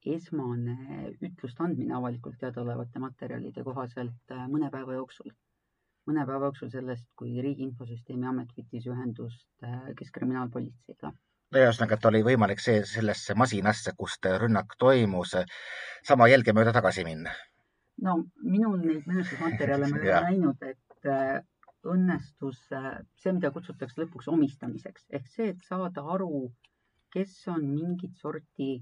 esmane 0.06 0.76
ütluste 1.22 1.62
andmine 1.62 1.94
avalikult 1.94 2.38
teadaolevate 2.40 2.98
materjalide 2.98 3.62
kohaselt 3.62 4.34
äh, 4.34 4.46
mõne 4.50 4.70
päeva 4.70 4.98
jooksul. 4.98 5.30
mõne 6.06 6.24
päeva 6.26 6.48
jooksul 6.48 6.70
sellest, 6.70 7.06
kui 7.14 7.36
Riigi 7.42 7.62
Infosüsteemi 7.62 8.26
Amet 8.26 8.50
võttis 8.56 8.88
ühendust 8.90 9.46
äh, 9.62 9.92
Keskkriminaalpolitseiga. 9.98 11.12
ühesõnaga, 11.54 11.94
et 11.94 12.10
oli 12.10 12.24
võimalik 12.26 12.60
see 12.60 12.82
sellesse 12.82 13.34
masinasse, 13.38 13.94
kust 13.96 14.26
rünnak 14.42 14.74
toimus, 14.78 15.36
sama 16.02 16.28
jälge 16.28 16.52
mööda 16.52 16.72
tagasi 16.72 17.04
minna? 17.04 17.30
No 18.02 18.18
minul 18.42 18.80
neid 18.82 19.06
menetlusmaterjale 19.06 19.88
ma 19.90 19.98
ei 20.00 20.10
ole 20.10 20.20
näinud, 20.26 20.64
et 20.66 21.08
äh, 21.10 21.38
õnnestus 21.92 22.58
see, 22.68 23.32
mida 23.34 23.50
kutsutakse 23.54 24.02
lõpuks 24.02 24.28
omistamiseks. 24.30 25.06
Ehk 25.18 25.30
see, 25.30 25.48
et 25.54 25.64
saada 25.66 26.04
aru, 26.14 26.46
kes 27.14 27.34
on 27.52 27.64
mingit 27.74 28.18
sorti 28.20 28.74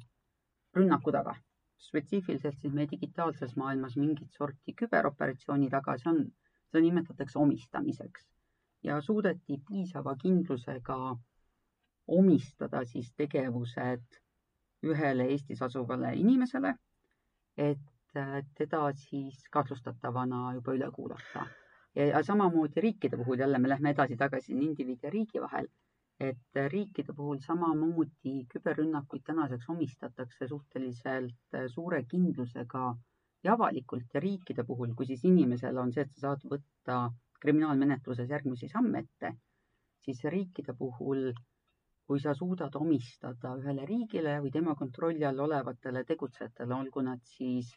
rünnaku 0.77 1.15
taga. 1.17 1.37
spetsiifiliselt 1.81 2.59
siis 2.61 2.75
meie 2.77 2.89
digitaalses 2.91 3.55
maailmas 3.57 3.95
mingit 3.97 4.35
sorti 4.37 4.75
küberoperatsiooni 4.77 5.71
taga, 5.73 5.95
see 5.99 6.11
on, 6.11 6.19
seda 6.69 6.83
nimetatakse 6.85 7.39
omistamiseks. 7.41 8.27
Ja 8.85 8.99
suudeti 9.01 9.57
piisava 9.69 10.13
kindlusega 10.21 10.99
omistada 12.19 12.83
siis 12.85 13.09
tegevused 13.17 14.21
ühele 14.85 15.31
Eestis 15.33 15.63
asuvale 15.63 16.13
inimesele, 16.21 16.75
et 17.57 17.81
äh, 17.81 18.00
teda 18.59 18.83
siis 19.05 19.45
kahtlustatavana 19.51 20.55
juba 20.55 20.75
üle 20.79 20.91
kuulata. 20.95 21.47
ja 21.95 22.23
samamoodi 22.23 22.81
riikide 22.81 23.17
puhul 23.17 23.39
jälle 23.39 23.59
me 23.59 23.69
lähme 23.69 23.91
edasi-tagasi 23.91 24.53
indiviidi 24.53 25.07
ja 25.07 25.11
riigi 25.11 25.41
vahel 25.43 25.67
et 26.21 26.59
riikide 26.73 27.15
puhul 27.17 27.39
samamoodi 27.45 28.35
küberrünnakuid 28.53 29.23
tänaseks 29.27 29.69
omistatakse 29.75 30.49
suhteliselt 30.49 31.57
suure 31.75 32.03
kindlusega 32.11 32.83
ja 33.45 33.55
avalikult 33.57 34.15
ja 34.15 34.21
riikide 34.21 34.65
puhul, 34.69 34.93
kui 34.97 35.07
siis 35.09 35.25
inimesel 35.25 35.79
on 35.81 35.93
see, 35.93 36.05
et 36.05 36.13
sa 36.15 36.27
saad 36.27 36.45
võtta 36.53 36.99
kriminaalmenetluses 37.41 38.29
järgmisi 38.29 38.69
samme 38.69 39.01
ette, 39.07 39.33
siis 40.05 40.21
riikide 40.35 40.75
puhul, 40.77 41.31
kui 42.05 42.21
sa 42.21 42.35
suudad 42.37 42.77
omistada 42.77 43.55
ühele 43.63 43.87
riigile 43.89 44.37
või 44.45 44.53
tema 44.53 44.75
kontrolli 44.77 45.25
all 45.25 45.41
olevatele 45.47 46.05
tegutsejatele, 46.05 46.75
olgu 46.75 47.05
nad 47.07 47.25
siis 47.37 47.73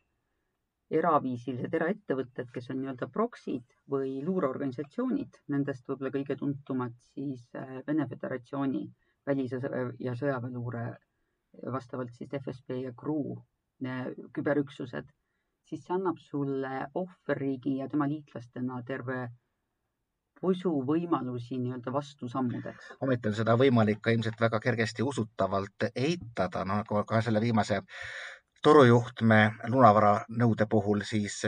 eraviisilised 1.00 1.74
eraettevõtted, 1.74 2.52
kes 2.54 2.70
on 2.74 2.82
nii-öelda 2.82 3.08
proksid 3.14 3.66
või 3.90 4.20
luureorganisatsioonid, 4.26 5.40
nendest 5.54 5.88
võib-olla 5.90 6.14
kõige 6.14 6.38
tuntumad 6.40 6.96
siis 7.14 7.48
äh, 7.58 7.80
Vene 7.88 8.08
Föderatsiooni 8.12 8.84
välis- 9.28 9.56
ja 10.00 10.16
sõjaväeluure, 10.20 10.86
vastavalt 11.72 12.14
siis 12.18 12.34
FSB 12.40 12.80
ja 12.84 12.94
GRU 12.98 13.38
äh, 13.86 14.10
küberüksused, 14.34 15.10
siis 15.70 15.86
see 15.86 15.96
annab 15.96 16.20
sulle 16.22 16.88
ohverriigi 17.00 17.78
ja 17.80 17.90
tema 17.90 18.10
liitlastena 18.10 18.82
terve 18.88 19.28
usu 20.44 20.72
võimalusi 20.88 21.58
nii-öelda 21.62 21.94
vastusammudeks. 21.94 22.92
ometi 23.06 23.30
on 23.30 23.36
seda 23.38 23.56
võimalik 23.60 24.02
ka 24.04 24.12
ilmselt 24.12 24.42
väga 24.42 24.60
kergesti 24.60 25.06
usutavalt 25.08 25.88
eitada, 25.96 26.66
no 26.66 26.82
nagu 26.82 27.04
ka 27.08 27.22
selle 27.22 27.42
viimase 27.42 27.80
torujuhtme 28.64 29.40
lunavara 29.70 30.14
nõude 30.40 30.66
puhul 30.70 31.04
siis 31.08 31.42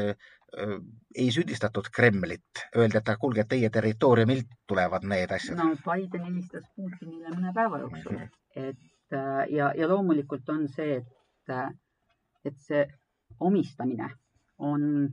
ei 1.15 1.31
süüdistatud 1.31 1.89
Kremlit, 1.91 2.61
öeldi, 2.77 2.97
et 2.97 3.09
kuulge, 3.19 3.43
teie 3.49 3.69
territooriumilt 3.69 4.51
tulevad 4.67 5.03
need 5.07 5.31
asjad. 5.31 5.57
no 5.59 5.75
Biden 5.85 6.23
helistas 6.27 6.67
Putinile 6.75 7.33
mõne 7.33 7.53
päeva 7.55 7.79
jooksul, 7.83 8.21
et 8.55 9.15
äh, 9.15 9.41
ja, 9.51 9.71
ja 9.77 9.89
loomulikult 9.89 10.49
on 10.49 10.67
see, 10.71 10.99
et, 11.01 11.51
äh, 11.51 11.69
et 12.45 12.59
see 12.67 12.85
omistamine 13.39 14.09
on, 14.57 15.09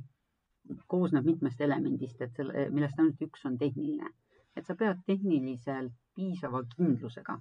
koosneb 0.86 1.26
mitmest 1.26 1.60
elemendist, 1.60 2.20
et 2.22 2.34
selle, 2.38 2.68
millest 2.70 2.98
ainult 2.98 3.22
üks 3.26 3.46
on 3.46 3.58
tehniline. 3.58 4.12
et 4.56 4.66
sa 4.66 4.74
pead 4.76 4.98
tehniliselt 5.06 5.94
piisava 6.14 6.60
kindlusega 6.76 7.38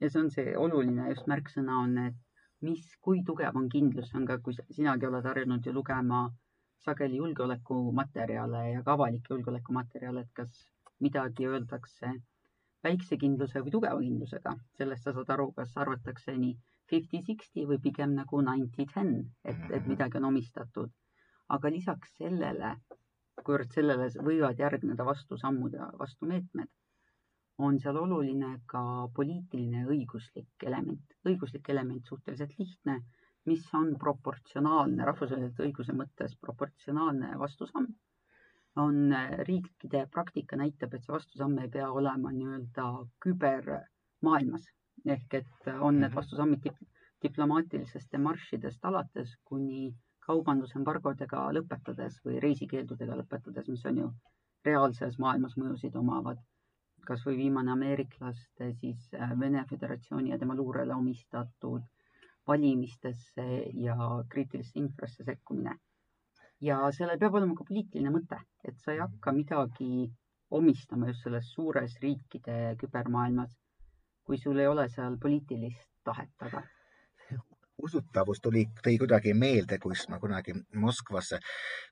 ja 0.00 0.10
see 0.10 0.20
on 0.20 0.28
see 0.30 0.52
oluline 0.56 1.08
just 1.08 1.26
märksõna 1.26 1.78
on, 1.84 1.96
et 1.98 2.20
mis, 2.66 2.82
kui 3.04 3.22
tugev 3.26 3.56
on 3.58 3.68
kindlus, 3.72 4.10
on 4.18 4.26
ka, 4.28 4.38
kui 4.44 4.56
sinagi 4.76 5.08
oled 5.08 5.26
harjunud 5.28 5.66
ju 5.66 5.74
lugema 5.76 6.22
sageli 6.84 7.20
julgeolekumaterjale 7.20 8.62
ja 8.72 8.82
ka 8.86 8.96
avalikke 8.96 9.34
julgeolekumaterjale, 9.34 10.24
et 10.26 10.32
kas 10.40 10.62
midagi 11.06 11.46
öeldakse 11.50 12.12
väikse 12.86 13.18
kindluse 13.24 13.62
või 13.62 13.74
tugeva 13.74 14.00
kindlusega, 14.00 14.54
sellest 14.78 15.06
sa 15.06 15.14
saad 15.16 15.30
aru, 15.34 15.50
kas 15.58 15.76
arvatakse 15.84 16.34
nii 16.38 16.56
fifty-sixty 16.90 17.66
või 17.70 17.78
pigem 17.84 18.16
nagu 18.18 18.40
ninety-ten, 18.48 19.12
et, 19.44 19.62
et 19.70 19.80
mhm. 19.82 19.88
midagi 19.94 20.20
on 20.20 20.28
omistatud. 20.32 20.90
aga 21.52 21.70
lisaks 21.72 22.14
sellele, 22.16 22.68
kuivõrd 23.44 23.74
sellele 23.74 24.06
võivad 24.28 24.60
järgneda 24.62 25.04
vastusammud 25.04 25.74
ja 25.76 25.90
vastumeetmed 25.98 26.70
on 27.58 27.78
seal 27.80 27.96
oluline 27.96 28.52
ka 28.66 28.82
poliitiline 29.14 29.84
õiguslik 29.94 30.66
element. 30.66 31.16
õiguslik 31.28 31.68
element 31.68 32.06
suhteliselt 32.06 32.54
lihtne, 32.58 33.00
mis 33.46 33.66
on 33.74 33.94
proportsionaalne, 33.98 35.04
rahvusvahelise 35.04 35.66
õiguse 35.66 35.92
mõttes 35.92 36.36
proportsionaalne 36.40 37.38
vastusamm. 37.38 37.88
on 38.76 39.12
riikide 39.46 40.06
praktika 40.10 40.56
näitab, 40.56 40.94
et 40.94 41.04
see 41.04 41.12
vastusamm 41.12 41.58
ei 41.58 41.68
pea 41.68 41.90
olema 41.92 42.30
nii-öelda 42.32 42.84
kübermaailmas 43.20 44.70
ehk 45.04 45.34
et 45.34 45.68
on 45.80 45.98
need 46.00 46.08
mhm. 46.08 46.16
vastusammid 46.16 46.62
dip 46.64 46.78
diplomaatilisest 47.22 48.10
demaršidest 48.12 48.84
alates 48.90 49.34
kuni 49.50 49.92
kaubandusembargodega 50.26 51.42
lõpetades 51.56 52.16
või 52.24 52.40
reisikeeldudega 52.42 53.18
lõpetades, 53.20 53.68
mis 53.68 53.84
on 53.90 54.00
ju 54.00 54.08
reaalses 54.66 55.18
maailmas 55.22 55.54
mõjusid 55.58 55.98
omavad 56.00 56.40
kasvõi 57.06 57.36
viimane 57.36 57.72
ameeriklaste 57.72 58.72
siis 58.80 59.08
äh, 59.14 59.32
Vene 59.40 59.64
Föderatsiooni 59.70 60.30
ja 60.32 60.38
tema 60.38 60.56
luurele 60.58 60.94
omistatud 60.94 61.82
valimistesse 62.48 63.46
ja 63.86 63.96
kriitilisse 64.28 64.78
infrasse 64.78 65.24
sekkumine. 65.24 65.76
ja 66.60 66.76
sellel 66.94 67.18
peab 67.18 67.34
olema 67.34 67.54
ka 67.58 67.64
poliitiline 67.68 68.10
mõte, 68.14 68.38
et 68.64 68.78
sa 68.78 68.92
ei 68.92 69.00
hakka 69.02 69.32
midagi 69.34 70.10
omistama 70.50 71.08
just 71.10 71.24
selles 71.26 71.48
suures 71.54 71.96
riikide 72.02 72.76
kübermaailmas, 72.78 73.56
kui 74.24 74.38
sul 74.38 74.58
ei 74.58 74.70
ole 74.70 74.88
seal 74.88 75.18
poliitilist 75.18 75.90
tahet 76.04 76.30
taga 76.38 76.62
usutavus 77.78 78.40
tuli, 78.42 78.66
tõi 78.84 78.96
kuidagi 79.00 79.32
meelde, 79.34 79.78
kus 79.82 80.04
ma 80.12 80.18
kunagi 80.20 80.54
Moskvas 80.78 81.32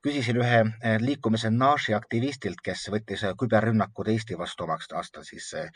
küsisin 0.03 0.37
ühe 0.41 0.59
eh, 0.61 0.97
liikumise 1.01 1.49
Naši 1.51 1.95
aktivistilt, 1.97 2.61
kes 2.63 2.87
võttis 2.93 3.25
küberrünnakud 3.39 4.11
Eesti 4.13 4.37
vastu 4.37 4.65
omaks 4.67 4.91
aastal 4.93 5.25
siis 5.27 5.51
eh, 5.59 5.71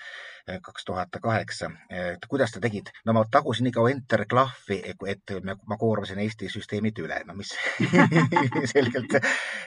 kaks 0.62 0.86
tuhat 0.86 1.18
kaheksa. 1.22 1.72
et 1.90 2.26
kuidas 2.30 2.52
te 2.52 2.62
tegid? 2.62 2.92
no 3.06 3.14
ma 3.14 3.26
tagusin 3.32 3.68
nii 3.68 3.76
kaua 3.76 3.92
enter 3.92 4.26
klahvi, 4.30 4.82
et 4.86 5.36
ma 5.66 5.78
koormasin 5.78 6.20
Eesti 6.24 6.50
süsteemid 6.54 7.00
üle, 7.02 7.22
no 7.26 7.36
mis 7.36 7.54
selgelt 8.74 9.18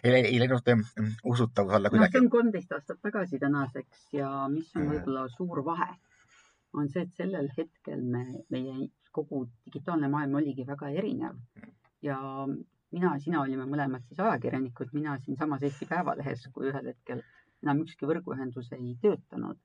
ei, 0.04 0.38
läinud 0.38 0.74
eh, 0.74 0.84
usutavus 1.24 1.74
alla 1.74 1.90
kuidagi. 1.90 2.14
no 2.14 2.18
see 2.18 2.24
on 2.26 2.30
kolmteist 2.30 2.76
aastat 2.78 3.02
tagasi 3.02 3.42
tänaseks 3.42 4.12
ja 4.12 4.30
mis 4.52 4.70
on 4.76 4.86
võib-olla 4.92 5.26
suur 5.34 5.64
vahe, 5.66 5.90
on 6.78 6.88
see, 6.92 7.02
et 7.02 7.12
sellel 7.18 7.50
hetkel 7.56 8.04
me, 8.04 8.24
meie 8.54 8.88
kogu 9.18 9.44
digitaalne 9.66 10.08
maailm 10.14 10.40
oligi 10.40 10.66
väga 10.66 10.90
erinev 11.02 11.36
ja 12.02 12.18
mina, 12.46 13.12
sina 13.22 13.42
olime 13.42 13.66
mõlemad 13.68 14.06
siis 14.06 14.20
ajakirjanikud, 14.22 14.94
mina 14.96 15.16
siinsamas 15.24 15.64
Eesti 15.66 15.88
Päevalehes, 15.90 16.46
kui 16.54 16.70
ühel 16.70 16.92
hetkel 16.92 17.22
enam 17.64 17.82
ükski 17.84 18.08
võrguühendus 18.08 18.72
ei 18.76 18.94
töötanud. 19.02 19.58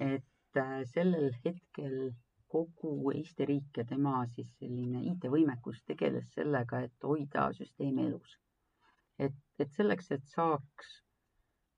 et 0.00 0.56
äh, 0.58 0.82
sellel 0.88 1.30
hetkel 1.44 2.12
kogu 2.52 3.12
Eesti 3.12 3.46
riik 3.48 3.78
ja 3.80 3.84
tema 3.88 4.24
siis 4.34 4.48
selline 4.58 5.02
IT-võimekus 5.10 5.82
tegeles 5.88 6.32
sellega, 6.36 6.80
et 6.86 7.06
hoida 7.08 7.50
süsteemi 7.58 8.06
elus. 8.08 8.38
et, 9.18 9.38
et 9.58 9.72
selleks, 9.76 10.10
et 10.16 10.24
saaks, 10.34 10.92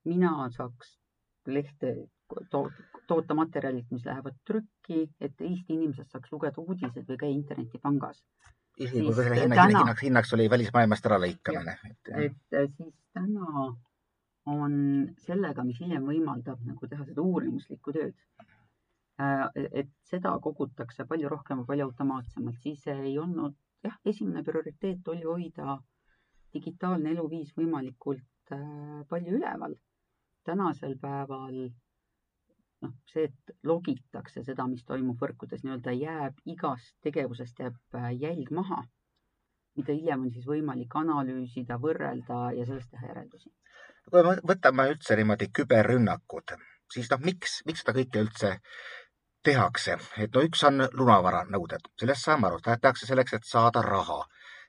mina 0.05 0.49
saaks 0.57 0.97
lehte 1.47 1.95
toota 2.51 3.35
materjalid, 3.35 3.87
mis 3.91 4.05
lähevad 4.07 4.37
trükki, 4.47 5.09
et 5.21 5.41
Eesti 5.41 5.75
inimesed 5.79 6.11
saaks 6.11 6.33
lugeda 6.33 6.63
uudiseid 6.63 7.09
või 7.09 7.21
käia 7.21 7.35
internetipangas. 7.37 8.23
isegi 8.79 9.05
kui 9.07 9.15
selle 9.15 9.41
hinnaks, 9.41 9.75
hinnaks, 9.75 10.03
hinnaks 10.03 10.33
oli 10.35 10.51
välismaailmast 10.51 11.07
äralõikamine. 11.07 11.77
et 12.25 12.77
siis 12.77 12.95
täna 13.13 13.75
on 14.47 14.75
sellega, 15.27 15.65
mis 15.65 15.81
hiljem 15.81 16.05
võimaldab 16.09 16.65
nagu 16.69 16.89
teha 16.89 17.05
seda 17.05 17.23
uurimuslikku 17.23 17.93
tööd. 17.93 18.15
Äh, 19.21 19.47
et 19.73 19.91
seda 20.11 20.35
kogutakse 20.43 21.07
palju 21.07 21.29
rohkem 21.31 21.63
ja 21.63 21.69
palju 21.69 21.87
automaatsemalt, 21.87 22.59
siis 22.63 22.87
ei 22.91 23.19
olnud 23.19 23.55
jah, 23.85 23.97
esimene 24.05 24.43
prioriteet 24.45 25.09
oli 25.13 25.23
hoida 25.23 25.79
digitaalne 26.55 27.13
eluviis 27.15 27.53
võimalikult 27.57 28.55
äh, 28.57 29.03
palju 29.09 29.39
üleval. 29.39 29.77
tänasel 30.45 30.99
päeval 31.01 31.71
noh, 32.85 32.95
see, 33.11 33.29
et 33.29 33.55
logitakse 33.67 34.45
seda, 34.47 34.67
mis 34.71 34.85
toimub 34.89 35.21
võrkudes, 35.21 35.65
nii-öelda 35.65 35.95
jääb 35.97 36.41
igast 36.55 36.95
tegevusest 37.07 37.65
jääb 37.65 37.99
äh, 37.99 38.11
jälg 38.21 38.53
maha, 38.55 38.83
mida 39.79 39.97
hiljem 39.97 40.27
on 40.27 40.33
siis 40.35 40.47
võimalik 40.49 40.95
analüüsida, 41.01 41.79
võrrelda 41.83 42.51
ja 42.57 42.67
sellest 42.69 42.93
teha 42.93 43.11
järeldusi. 43.13 43.51
kui 44.11 44.23
me 44.23 44.37
võtame 44.53 44.89
üldse 44.93 45.17
niimoodi 45.17 45.49
küberrünnakud, 45.59 46.57
siis 46.93 47.11
noh, 47.11 47.25
miks, 47.25 47.63
miks 47.67 47.83
seda 47.85 47.97
kõike 47.99 48.23
üldse 48.27 48.55
tehakse, 49.45 49.99
et 50.25 50.33
no 50.33 50.45
üks 50.45 50.63
on 50.65 50.87
lunavaranõuded, 50.93 51.91
sellest 52.01 52.29
saame 52.29 52.49
aru, 52.49 52.63
tehakse 52.65 53.09
selleks, 53.09 53.37
et 53.37 53.49
saada 53.49 53.83
raha 53.85 54.23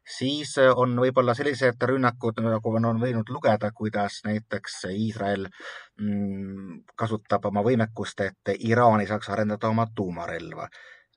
siis 0.05 0.57
äh, 0.61 0.71
on 0.75 0.95
võib-olla 1.01 1.35
sellised 1.37 1.81
rünnakud, 1.89 2.41
nagu 2.45 2.73
on, 2.77 2.89
on 2.91 3.01
võinud 3.01 3.29
lugeda, 3.33 3.71
kuidas 3.75 4.21
näiteks 4.25 4.83
Iisrael 4.91 5.47
mm, 5.47 6.81
kasutab 6.95 7.45
oma 7.51 7.63
võimekust, 7.65 8.21
et 8.21 8.55
Iraan 8.59 9.01
ei 9.01 9.09
saaks 9.09 9.29
arendada 9.33 9.69
oma 9.69 9.87
tuumarelva. 9.95 10.69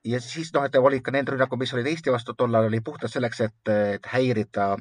ja 0.05 0.21
siis 0.21 0.53
noh, 0.55 0.65
et 0.65 0.77
olid 0.77 1.03
ka 1.03 1.13
need 1.13 1.29
rünnakud, 1.29 1.59
mis 1.61 1.75
olid 1.75 1.87
Eesti 1.87 2.13
vastu 2.15 2.35
tollal, 2.35 2.71
oli 2.71 2.81
puhtalt 2.81 3.13
selleks, 3.13 3.41
et 3.41 4.07
häirida 4.13 4.77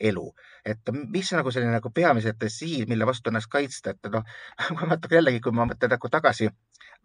elu. 0.00 0.26
et 0.64 0.90
mis 1.12 1.32
nagu 1.32 1.50
selline 1.50 1.72
nagu 1.72 1.90
peamised 1.94 2.44
sihid, 2.48 2.88
mille 2.88 3.06
vastu 3.06 3.30
ennast 3.30 3.48
kaitsta, 3.52 3.94
et 3.94 4.10
noh, 4.12 4.24
ma 4.76 4.86
mäletan 4.86 5.16
jällegi, 5.16 5.40
kui 5.44 5.52
ma 5.56 5.66
mõtlen 5.68 5.92
nagu 5.94 6.10
tagasi 6.12 6.48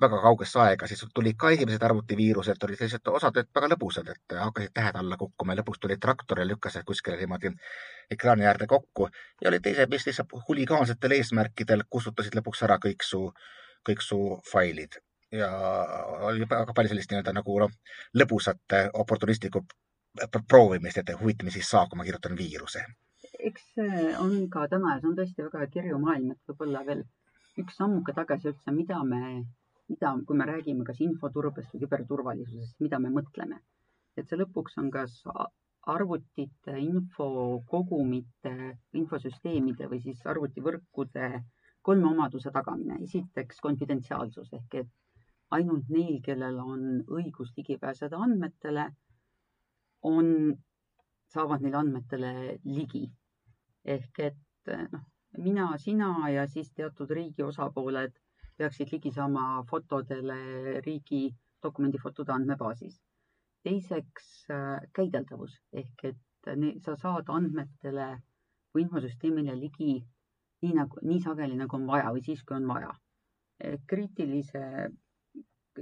väga 0.02 0.20
kaugesse 0.22 0.60
aega, 0.60 0.88
siis 0.88 1.06
tulid 1.16 1.38
ka 1.40 1.52
esimesed 1.56 1.84
arvutiviirused, 1.88 2.64
olid 2.68 2.80
sellised 2.82 3.12
osad 3.12 3.40
väga 3.40 3.70
lõbusad, 3.72 4.12
et 4.12 4.36
hakkasid 4.40 4.74
tähed 4.76 5.00
alla 5.00 5.18
kukkuma 5.18 5.56
ja 5.56 5.62
lõpuks 5.62 5.80
tuli 5.82 5.98
traktor 6.02 6.42
ja 6.42 6.48
lükkas 6.48 6.78
kuskile 6.86 7.18
niimoodi 7.22 7.54
ekraani 8.12 8.48
äärde 8.52 8.68
kokku 8.68 9.08
ja 9.42 9.50
olid 9.52 9.64
teised, 9.64 9.92
mis 9.92 10.08
lihtsalt 10.08 10.36
huligaansetel 10.50 11.16
eesmärkidel 11.20 11.88
kustutasid 11.90 12.36
lõpuks 12.36 12.64
ära 12.68 12.80
kõik 12.88 13.08
su, 13.08 13.30
kõik 13.88 14.04
su 14.04 14.20
failid 14.52 15.00
ja 15.32 15.50
oli 16.28 16.46
väga 16.50 16.74
palju 16.76 16.92
sellist 16.92 17.12
nii-öelda 17.12 17.34
nagu 17.36 17.60
noh, 17.64 17.72
lõbusat 18.20 18.78
oportunistlikku 18.94 19.64
proovimist, 20.48 20.98
et 20.98 21.12
huvitav, 21.20 21.50
mis 21.50 21.58
siis 21.60 21.70
saab, 21.70 21.90
kui 21.90 22.00
ma 22.00 22.08
kirjutan 22.08 22.38
viiruse. 22.38 22.86
eks 23.50 23.66
see 23.76 24.16
on 24.18 24.50
ka 24.50 24.68
täna 24.72 24.96
ja 24.96 25.02
see 25.02 25.10
on 25.10 25.18
tõesti 25.18 25.44
väga 25.46 25.68
kirju 25.74 25.98
maailm, 26.02 26.32
et 26.32 26.50
võib-olla 26.50 26.86
veel 26.88 27.04
üks 27.62 27.78
sammuke 27.78 28.14
tagasi 28.16 28.50
üldse, 28.52 28.72
mida 28.72 29.04
me 29.04 29.22
mida, 29.90 30.16
kui 30.28 30.38
me 30.38 30.48
räägime 30.50 30.86
kas 30.88 31.02
infoturbest 31.06 31.74
või 31.74 31.84
küberturvalisusest, 31.86 32.80
mida 32.86 33.00
me 33.00 33.12
mõtleme. 33.20 33.62
et 34.18 34.30
see 34.30 34.38
lõpuks 34.40 34.78
on 34.80 34.90
kas 34.92 35.16
arvutite, 35.94 36.78
infokogumite, 36.80 38.54
infosüsteemide 39.00 39.90
või 39.92 40.00
siis 40.06 40.22
arvutivõrkude 40.34 41.28
kolme 41.82 42.08
omaduse 42.14 42.52
tagamine. 42.52 43.02
esiteks 43.04 43.60
konfidentsiaalsus 43.68 44.54
ehk 44.60 44.80
et 44.82 44.94
ainult 45.58 45.90
neil, 45.90 46.22
kellel 46.28 46.60
on 46.60 46.86
õigus 47.20 47.52
ligi 47.58 47.78
pääseda 47.78 48.18
andmetele, 48.28 48.88
on, 50.06 50.30
saavad 51.34 51.64
neile 51.64 51.82
andmetele 51.82 52.32
ligi. 52.64 53.06
ehk 53.86 54.20
et 54.20 54.72
noh, 54.92 55.02
mina, 55.38 55.66
sina 55.78 56.30
ja 56.34 56.48
siis 56.50 56.72
teatud 56.74 57.12
riigi 57.12 57.44
osapooled 57.44 58.16
peaksid 58.58 58.92
ligi 58.92 59.12
saama 59.12 59.64
fotodele 59.70 60.80
riigi 60.86 61.28
dokumendifotode 61.64 62.34
andmebaasis. 62.34 63.02
teiseks 63.66 64.50
äh, 64.54 64.82
käideldavus 64.94 65.60
ehk 65.74 66.10
et 66.12 66.22
sa 66.86 66.94
saad 66.96 67.30
andmetele 67.34 68.10
või 68.74 68.84
infosüsteemile 68.86 69.56
ligi 69.58 69.96
nii 70.66 70.76
nagu, 70.76 71.02
nii 71.02 71.22
sageli 71.24 71.58
nagu 71.58 71.78
on 71.78 71.88
vaja 71.90 72.12
või 72.14 72.24
siis, 72.26 72.44
kui 72.44 72.58
on 72.58 72.68
vaja. 72.70 72.94
kriitilise, 73.88 74.62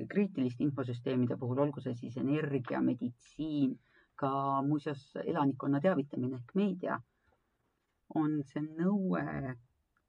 kriitiliste 0.09 0.63
infosüsteemide 0.63 1.38
puhul, 1.41 1.63
olgu 1.63 1.81
see 1.81 1.95
siis 1.97 2.17
energia, 2.21 2.81
meditsiin, 2.86 3.73
ka 4.15 4.62
muuseas 4.67 5.06
elanikkonna 5.26 5.82
teavitamine 5.82 6.39
ehk 6.41 6.54
meedia, 6.56 6.99
on 8.15 8.41
see 8.52 8.62
nõue 8.62 9.23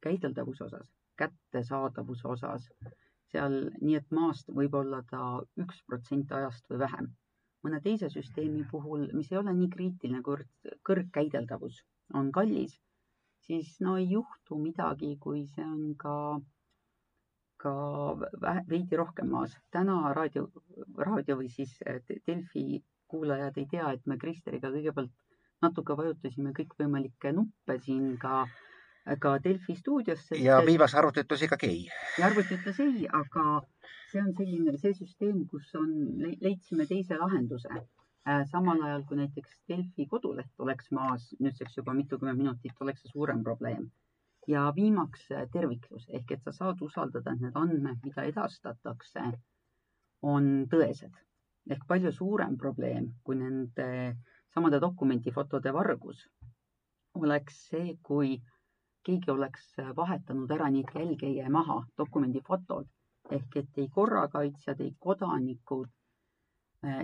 käideldavuse 0.05 0.64
osas 0.64 0.90
kättesaadavuse 1.21 2.29
osas 2.29 2.71
seal, 3.33 3.55
nii 3.81 3.99
et 3.99 4.14
maast 4.19 4.51
võib 4.59 4.75
olla 4.79 5.03
ta 5.11 5.21
üks 5.64 5.83
protsent 5.88 6.33
ajast 6.38 6.71
või 6.71 6.81
vähem. 6.87 7.12
mõne 7.64 7.79
teise 7.85 8.11
süsteemi 8.12 8.62
puhul, 8.71 9.07
mis 9.19 9.31
ei 9.33 9.38
ole 9.40 9.53
nii 9.57 9.69
kriitiline, 9.73 10.19
kuivõrd 10.25 10.75
kõrgkäideldavus 10.88 11.79
on 12.21 12.27
kallis, 12.33 12.75
siis 13.47 13.71
no 13.81 13.95
ei 14.01 14.11
juhtu 14.11 14.59
midagi, 14.61 15.14
kui 15.23 15.47
see 15.53 15.64
on 15.64 15.95
ka, 16.03 16.17
ka 17.64 17.73
veidi 18.69 19.01
rohkem 19.01 19.33
maas. 19.37 19.57
täna 19.71 19.97
raadio, 20.19 20.51
raadio 21.09 21.38
või 21.40 21.49
siis 21.57 21.73
Delfi 22.27 22.67
kuulajad 23.14 23.62
ei 23.62 23.70
tea, 23.70 23.94
et 23.94 24.07
me 24.11 24.18
Kristeriga 24.18 24.74
kõigepealt 24.74 25.14
natuke 25.64 25.96
vajutasime 26.03 26.53
kõikvõimalikke 26.59 27.33
nuppe 27.38 27.79
siin 27.87 28.14
ka 28.20 28.44
ka 29.20 29.38
Delfi 29.44 29.74
stuudiosse. 29.77 30.37
ja 30.40 30.61
viimase 30.66 30.96
arvuti 30.98 31.20
ütles 31.24 31.42
ikkagi 31.46 31.68
ei. 31.68 31.83
ja 32.18 32.27
arvuti 32.31 32.57
ütles 32.57 32.79
ei, 32.81 33.09
aga 33.18 33.44
see 34.12 34.22
on 34.22 34.31
selline, 34.38 34.77
see 34.81 34.94
süsteem, 35.00 35.42
kus 35.50 35.74
on, 35.81 35.90
leidsime 36.40 36.87
teise 36.88 37.18
lahenduse. 37.20 37.83
Äh, 38.24 38.46
samal 38.48 38.81
ajal 38.81 39.03
kui 39.09 39.18
näiteks 39.20 39.59
Delfi 39.68 40.07
koduleht 40.09 40.64
oleks 40.66 40.88
maas 40.96 41.27
nüüdseks 41.44 41.77
juba 41.77 41.92
mitukümmend 41.98 42.40
minutit, 42.40 42.72
oleks 42.81 43.05
see 43.05 43.12
suurem 43.12 43.44
probleem. 43.44 43.90
ja 44.48 44.62
viimaks 44.77 45.31
äh, 45.33 45.46
terviklus 45.53 46.09
ehk 46.16 46.33
et 46.35 46.42
sa 46.44 46.53
saad 46.53 46.81
usaldada, 46.85 47.33
et 47.33 47.40
need 47.40 47.55
andmed, 47.57 48.00
mida 48.05 48.27
edastatakse, 48.29 49.22
on 50.33 50.50
tõesed 50.72 51.14
ehk 51.70 51.87
palju 51.88 52.12
suurem 52.12 52.57
probleem 52.61 53.07
kui 53.24 53.37
nende 53.40 53.87
samade 54.55 54.81
dokumendifotode 54.81 55.72
vargus 55.72 56.27
oleks 57.14 57.61
see, 57.70 57.96
kui 58.03 58.37
keegi 59.07 59.31
oleks 59.31 59.66
vahetanud 59.96 60.50
ära 60.57 60.70
nii, 60.70 60.85
et 60.85 60.94
jälg 60.98 61.22
ei 61.22 61.37
jää 61.38 61.50
maha, 61.50 61.83
dokumendi 61.98 62.42
fotod 62.46 62.88
ehk 63.31 63.57
et 63.57 63.79
ei 63.83 63.88
korrakaitsjad, 63.88 64.81
ei 64.81 64.94
kodanikud 64.98 65.90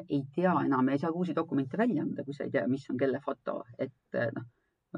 ei 0.08 0.22
tea 0.34 0.52
enam, 0.66 0.88
ei 0.88 0.98
saa 0.98 1.10
uusi 1.10 1.34
dokumente 1.36 1.78
välja 1.78 2.02
anda, 2.02 2.24
kui 2.24 2.34
sa 2.36 2.44
ei 2.44 2.50
tea, 2.52 2.66
mis 2.68 2.84
on 2.90 2.98
kelle 3.00 3.20
foto, 3.24 3.62
et 3.78 4.18
noh 4.36 4.44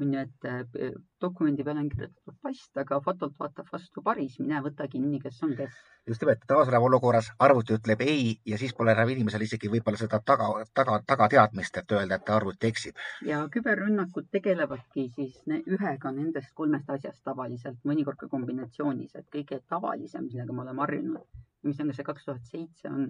on 0.01 0.13
ju, 0.13 0.19
et 0.19 0.45
eh, 0.79 0.91
dokumendi 1.21 1.63
peale 1.63 1.83
on 1.83 1.89
kirjutatud 1.89 2.37
past, 2.41 2.77
aga 2.81 2.99
fotolt 3.05 3.35
vaatab 3.39 3.69
vastu 3.71 4.01
paris, 4.05 4.37
mine 4.41 4.61
võta 4.65 4.87
kinni, 4.89 5.19
kes 5.21 5.41
on 5.45 5.53
kes. 5.57 5.75
just 6.09 6.23
nimelt, 6.23 6.41
tavasoleva 6.49 6.87
olukorras 6.89 7.29
arvuti 7.45 7.75
ütleb 7.77 8.01
ei 8.05 8.23
ja 8.49 8.57
siis 8.57 8.73
pole 8.77 8.91
enam 8.95 9.11
inimesel 9.13 9.45
isegi 9.45 9.69
võib-olla 9.71 9.99
seda 10.01 10.19
taga, 10.31 10.49
taga, 10.79 10.99
tagateadmist, 11.11 11.77
et 11.77 11.95
öelda, 11.97 12.17
et 12.17 12.31
arvuti 12.35 12.71
eksib. 12.71 13.03
ja 13.29 13.43
küberrünnakud 13.53 14.29
tegelevadki 14.37 15.07
siis 15.17 15.41
ne, 15.51 15.61
ühega 15.77 16.11
nendest 16.11 16.53
kolmest 16.53 16.89
asjast 16.89 17.21
tavaliselt, 17.23 17.77
mõnikord 17.85 18.17
ka 18.23 18.31
kombinatsioonis, 18.31 19.13
et 19.15 19.29
kõige 19.35 19.61
tavalisem, 19.69 20.25
millega 20.31 20.53
me 20.53 20.65
oleme 20.65 20.85
harjunud, 20.87 21.45
mis 21.69 21.79
on 21.79 21.93
ka 21.93 21.99
see 21.99 22.09
kaks 22.09 22.25
tuhat 22.25 22.49
seitse, 22.49 22.89
on 22.89 23.05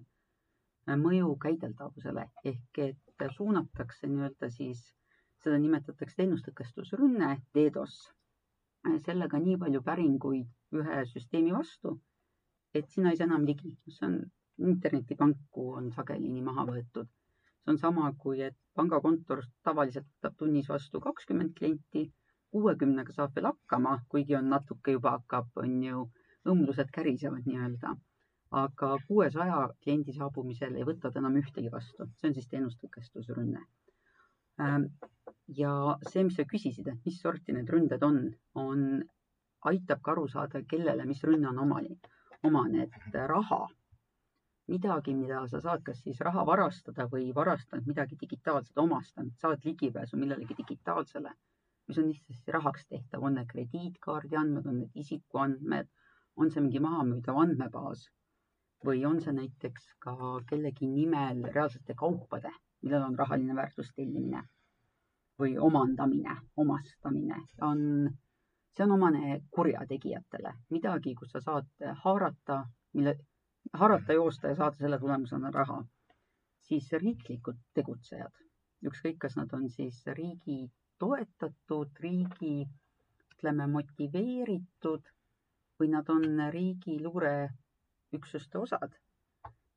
äh, 0.89 0.99
mõju 0.99 1.31
käideldavusele 1.47 2.27
ehk 2.51 2.83
et 2.89 3.29
suunatakse 3.37 4.09
nii-öelda 4.11 4.51
siis 4.51 4.83
seda 5.43 5.59
nimetatakse 5.59 6.15
teenustõkestusrünne, 6.21 7.29
DDoS. 7.55 7.95
sellega 9.05 9.39
nii 9.39 9.57
palju 9.59 9.81
päringuid 9.87 10.77
ühe 10.79 10.99
süsteemi 11.09 11.51
vastu, 11.55 11.91
et 12.79 12.87
sinna 12.93 13.11
ei 13.11 13.19
saa 13.19 13.27
enam 13.27 13.43
ligi. 13.49 13.71
see 13.95 14.07
on 14.07 14.15
internetipanku 14.69 15.65
on 15.79 15.91
sageli 15.97 16.29
nii 16.35 16.45
maha 16.47 16.65
võetud. 16.69 17.09
see 17.63 17.73
on 17.73 17.81
sama, 17.81 18.13
kui 18.23 18.41
et 18.47 18.57
pangakontor 18.79 19.43
tavaliselt 19.69 20.07
võtab 20.07 20.39
tunnis 20.43 20.69
vastu 20.73 21.03
kakskümmend 21.07 21.53
klienti, 21.59 22.05
kuuekümnega 22.55 23.17
saab 23.19 23.35
veel 23.35 23.51
hakkama, 23.51 23.99
kuigi 24.15 24.39
on 24.39 24.49
natuke 24.55 24.95
juba 24.95 25.17
hakkab, 25.17 25.51
on 25.65 25.77
ju, 25.89 26.07
õmblused 26.55 26.95
kärisevad 26.99 27.51
nii-öelda. 27.51 27.95
aga 28.63 28.95
kuuesaja 29.07 29.61
kliendi 29.83 30.13
saabumisel 30.15 30.75
ei 30.79 30.87
võta 30.87 31.11
ta 31.11 31.19
enam 31.19 31.39
ühtegi 31.43 31.71
vastu, 31.77 32.11
see 32.19 32.29
on 32.31 32.35
siis 32.39 32.51
teenustõkestusrünne 32.51 33.67
ja 35.47 35.97
see, 36.09 36.23
mis 36.23 36.35
sa 36.39 36.45
küsisid, 36.47 36.87
et 36.87 37.05
mis 37.05 37.19
sorti 37.19 37.53
need 37.53 37.69
ründed 37.69 38.03
on, 38.03 38.19
on, 38.55 38.83
aitab 39.71 40.01
ka 40.03 40.11
aru 40.11 40.27
saada, 40.27 40.61
kellele 40.69 41.05
mis 41.05 41.23
rünne 41.23 41.49
on 41.49 41.59
omani, 41.59 41.97
omane, 42.43 42.87
et 42.87 43.17
raha, 43.31 43.67
midagi, 44.71 45.13
mida 45.13 45.41
sa 45.51 45.59
saad, 45.59 45.83
kas 45.83 45.99
siis 46.03 46.21
raha 46.23 46.45
varastada 46.47 47.07
või 47.11 47.31
varastanud 47.35 47.87
midagi 47.87 48.17
digitaalselt, 48.21 48.77
omastanud, 48.77 49.35
saad 49.41 49.65
ligipääsu 49.67 50.17
millelegi 50.17 50.55
digitaalsele, 50.61 51.35
mis 51.87 51.99
on 51.99 52.07
lihtsasti 52.07 52.55
rahaks 52.55 52.87
tehtav, 52.87 53.23
on 53.23 53.35
need 53.39 53.51
krediitkaardi 53.51 54.39
andmed, 54.39 54.67
on 54.67 54.79
need 54.79 55.03
isikuandmed, 55.03 55.91
on 56.39 56.51
see 56.51 56.63
mingi 56.63 56.79
mahamüüdav 56.83 57.39
andmebaas 57.43 58.07
või 58.87 59.03
on 59.07 59.19
see 59.23 59.35
näiteks 59.35 59.91
ka 60.03 60.15
kellegi 60.47 60.87
nimel 60.87 61.43
reaalsete 61.51 61.95
kaupade, 61.99 62.51
millel 62.81 63.03
on 63.03 63.19
rahaline 63.19 63.55
väärtus 63.55 63.91
tellimine 63.95 64.43
või 65.39 65.55
omandamine, 65.57 66.35
omastamine. 66.57 67.39
On, 67.61 68.09
see 68.75 68.85
on 68.85 68.95
omane 68.97 69.41
kurjategijatele, 69.51 70.53
midagi, 70.75 71.15
kus 71.15 71.33
sa 71.33 71.41
saad 71.41 71.87
haarata, 72.03 72.63
mille, 72.93 73.15
haarata, 73.73 74.13
joosta 74.13 74.51
ja 74.53 74.59
saada 74.61 74.77
selle 74.77 74.99
tulemusena 74.99 75.51
raha. 75.51 75.83
siis 76.63 76.85
riiklikud 76.95 77.57
tegutsejad, 77.75 78.37
ükskõik, 78.87 79.17
kas 79.19 79.33
nad 79.35 79.51
on 79.53 79.65
siis 79.69 79.97
riigi 80.07 80.71
toetatud, 80.99 81.89
riigi, 81.99 82.63
ütleme, 83.33 83.67
motiveeritud 83.67 85.09
või 85.79 85.89
nad 85.91 86.07
on 86.09 86.23
riigi 86.55 86.95
luureüksuste 87.03 88.61
osad 88.61 88.95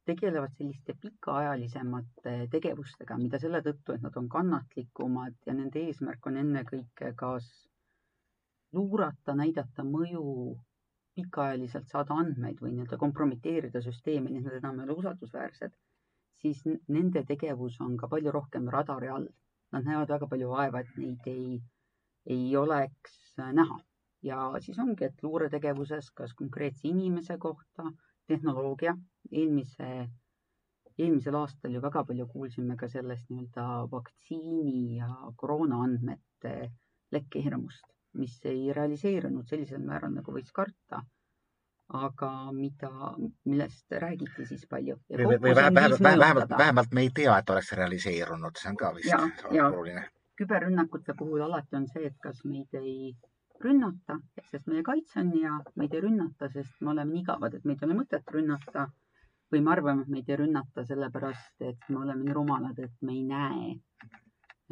tegelevad 0.06 0.54
selliste 0.56 0.94
pikaajalisemate 1.02 2.34
tegevustega, 2.52 3.18
mida 3.18 3.40
selle 3.42 3.60
tõttu, 3.66 3.96
et 3.96 4.04
nad 4.04 4.16
on 4.20 4.28
kannatlikumad 4.30 5.36
ja 5.46 5.54
nende 5.56 5.82
eesmärk 5.88 6.26
on 6.30 6.38
ennekõike 6.42 7.12
kas 7.18 7.48
luurata, 8.76 9.34
näidata 9.34 9.84
mõju, 9.86 10.24
pikaajaliselt 11.16 11.88
saada 11.88 12.18
andmeid 12.20 12.60
või 12.60 12.74
nii-öelda 12.74 12.98
kompromiteerida 13.00 13.80
süsteemi, 13.82 14.30
nii 14.30 14.42
et 14.42 14.48
nad 14.50 14.58
enam 14.60 14.80
ei 14.80 14.86
ole 14.86 14.98
usaldusväärsed, 15.00 15.74
siis 16.42 16.62
nende 16.68 17.24
tegevus 17.26 17.80
on 17.80 17.96
ka 17.96 18.08
palju 18.12 18.34
rohkem 18.36 18.68
radari 18.72 19.08
all. 19.08 19.28
Nad 19.72 19.88
näevad 19.88 20.12
väga 20.12 20.28
palju 20.30 20.50
vaeva, 20.52 20.80
et 20.84 20.98
neid 21.00 21.24
ei, 21.30 21.56
ei 22.30 22.50
oleks 22.56 23.16
näha 23.36 23.80
ja 24.22 24.50
siis 24.60 24.78
ongi, 24.78 25.08
et 25.08 25.22
luuretegevuses, 25.22 26.10
kas 26.14 26.34
konkreetse 26.34 26.88
inimese 26.88 27.38
kohta 27.38 27.90
tehnoloogia, 28.26 28.94
eelmise, 29.32 29.90
eelmisel 30.98 31.34
aastal 31.40 31.74
ju 31.74 31.82
väga 31.82 32.04
palju 32.04 32.26
kuulsime 32.30 32.76
ka 32.76 32.88
sellest 32.88 33.28
nii-öelda 33.30 33.66
vaktsiini 33.92 34.96
ja 34.98 35.10
koroona 35.36 35.82
andmete 35.84 36.54
lekkehirmust, 37.12 37.84
mis 38.20 38.38
ei 38.44 38.72
realiseerunud 38.72 39.46
sellisel 39.48 39.84
määral, 39.84 40.14
nagu 40.16 40.34
võiks 40.38 40.54
karta. 40.54 41.02
aga 41.94 42.28
mida, 42.52 42.88
millest 43.46 43.92
räägiti 44.02 44.46
siis 44.46 44.64
palju. 44.66 44.96
või, 45.10 45.36
või 45.42 45.52
vähemalt, 45.54 46.00
vähemalt, 46.02 46.50
vähemalt 46.58 46.92
me 46.92 47.04
ei 47.06 47.10
tea, 47.14 47.36
et 47.38 47.50
oleks 47.50 47.70
realiseerunud, 47.78 48.58
see 48.58 48.72
on 48.72 48.76
ka 48.80 48.90
vist 48.96 49.12
ja, 49.54 49.68
oluline. 49.68 50.02
küberrünnakute 50.36 51.14
puhul 51.18 51.44
alati 51.46 51.78
on 51.78 51.86
see, 51.86 52.08
et 52.10 52.18
kas 52.24 52.42
meid 52.44 52.74
ei 52.80 53.14
rünnata, 53.64 54.18
sest 54.50 54.68
meie 54.70 54.82
kaitse 54.86 55.20
on 55.22 55.32
hea, 55.34 55.56
meid 55.80 55.94
ei 55.94 56.02
rünnata, 56.04 56.48
sest 56.52 56.80
me 56.80 56.92
oleme 56.92 57.14
nii 57.14 57.22
igavad, 57.24 57.54
et 57.56 57.66
meid 57.68 57.82
ei 57.82 57.88
ole 57.88 57.98
mõtet 58.02 58.32
rünnata. 58.36 58.88
või 59.52 59.60
me 59.62 59.70
arvame, 59.70 60.02
et 60.02 60.08
meid 60.10 60.30
ei 60.30 60.36
rünnata 60.40 60.82
sellepärast, 60.84 61.60
et 61.62 61.84
me 61.88 62.00
oleme 62.00 62.24
nii 62.24 62.32
rumalad, 62.34 62.78
et 62.82 62.94
me 63.06 63.12
ei 63.12 63.22
näe, 63.22 63.68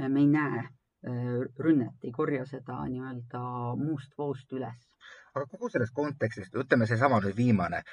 me 0.08 0.20
ei 0.20 0.26
näe 0.26 0.62
äh, 0.64 1.44
rünnet, 1.66 1.94
ei 2.02 2.10
korja 2.12 2.42
seda 2.46 2.80
nii-öelda 2.88 3.42
muust 3.78 4.18
voost 4.18 4.52
üles. 4.52 4.90
aga 5.34 5.46
kogu 5.46 5.70
sellest 5.70 5.94
kontekstist, 5.94 6.58
ütleme 6.58 6.86
seesama 6.90 7.20
nüüd 7.22 7.36
viimane, 7.36 7.84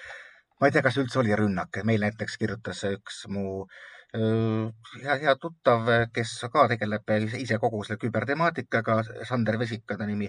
ma 0.60 0.68
ei 0.68 0.74
tea, 0.74 0.82
kas 0.82 0.98
üldse 0.98 1.20
oli 1.22 1.38
rünnak, 1.38 1.84
meil 1.86 2.02
näiteks 2.02 2.38
kirjutas 2.42 2.84
üks 2.90 3.28
mu 3.30 3.46
äh, 3.62 4.01
hea, 4.14 5.16
hea 5.22 5.34
tuttav, 5.40 5.88
kes 6.14 6.34
ka 6.52 6.66
tegeleb 6.72 7.14
ise 7.40 7.58
kogu 7.62 7.84
selle 7.88 8.00
kübertemaatikaga, 8.02 8.98
Sander 9.28 9.58
Vesik 9.62 9.94
on 9.94 10.02
ta 10.02 10.08
nimi, 10.10 10.28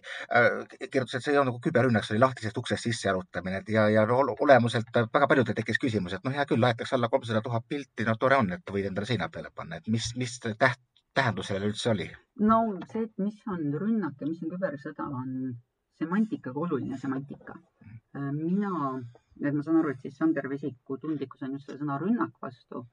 kirjutas, 0.84 1.16
et 1.18 1.24
see 1.24 1.32
ei 1.34 1.40
olnud 1.40 1.52
nagu 1.52 1.62
küberrünnak, 1.64 2.06
see 2.06 2.14
oli 2.14 2.22
lahtisest 2.22 2.60
uksest 2.62 2.86
sisse 2.86 3.08
jalutamine 3.08 3.62
ja, 3.74 3.88
ja 3.90 4.06
olemuselt 4.12 4.94
väga 4.94 5.28
paljudel 5.28 5.58
tekkis 5.58 5.82
küsimus, 5.82 6.14
et 6.14 6.24
noh, 6.24 6.34
hea 6.36 6.46
küll, 6.46 6.62
laetakse 6.62 6.96
alla 6.96 7.10
kolmsada 7.10 7.42
tuhat 7.42 7.66
pilti, 7.68 8.06
no 8.06 8.14
tore 8.20 8.38
on, 8.38 8.52
et 8.54 8.74
võid 8.76 8.86
endale 8.92 9.10
seina 9.10 9.28
peale 9.28 9.50
panna, 9.54 9.82
et 9.82 9.90
mis, 9.90 10.12
mis 10.16 10.38
täht, 10.46 10.78
tähendus 11.14 11.50
sellel 11.50 11.72
üldse 11.72 11.90
oli? 11.90 12.08
no 12.46 12.62
see, 12.92 13.02
et 13.08 13.18
mis 13.18 13.42
on 13.50 13.66
rünnak 13.82 14.22
ja 14.22 14.30
mis 14.30 14.46
on 14.46 14.54
kübersõda, 14.54 15.10
on 15.10 15.34
semantikaga 15.98 16.58
oluline 16.60 16.96
semantika. 16.98 17.58
mina, 18.14 18.72
et 19.42 19.54
ma 19.54 19.62
saan 19.62 19.82
aru, 19.82 19.90
et 19.92 20.00
siis 20.00 20.16
Sander 20.16 20.48
Vesiku 20.48 20.98
tundlikkus 21.02 21.42
on 21.42 21.54
just 21.56 21.66
selle 21.66 21.82
sõna 21.82 21.98
rünnak 22.00 22.38
vastu 22.42 22.86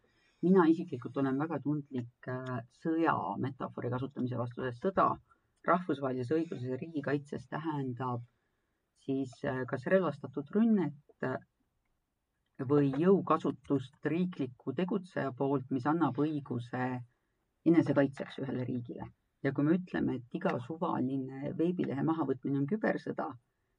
mina 0.45 0.65
isiklikult 0.71 1.17
olen 1.21 1.39
väga 1.39 1.59
tundlik 1.63 2.31
äh, 2.31 2.57
sõja 2.83 3.15
metafoori 3.43 3.91
kasutamise 3.91 4.39
vastu, 4.39 4.63
sest 4.63 4.85
sõda 4.85 5.09
rahvusvahelises 5.67 6.35
õiguses 6.37 6.69
ja 6.71 6.77
riigikaitses 6.79 7.47
tähendab 7.51 8.23
siis 9.05 9.33
äh, 9.43 9.63
kas 9.69 9.85
relvastatud 9.91 10.51
rünnet 10.55 11.27
äh, 11.27 11.37
või 12.71 12.91
jõukasutust 12.99 14.05
riikliku 14.13 14.73
tegutseja 14.75 15.31
poolt, 15.35 15.69
mis 15.71 15.85
annab 15.87 16.17
õiguse 16.19 16.89
enesekaitseks 17.65 18.39
ühele 18.43 18.65
riigile. 18.67 19.07
ja 19.43 19.53
kui 19.55 19.63
me 19.63 19.77
ütleme, 19.77 20.15
et 20.19 20.35
iga 20.35 20.51
suvaline 20.65 21.53
veebilehe 21.57 22.03
mahavõtmine 22.03 22.59
on 22.59 22.65
kübersõda, 22.67 23.29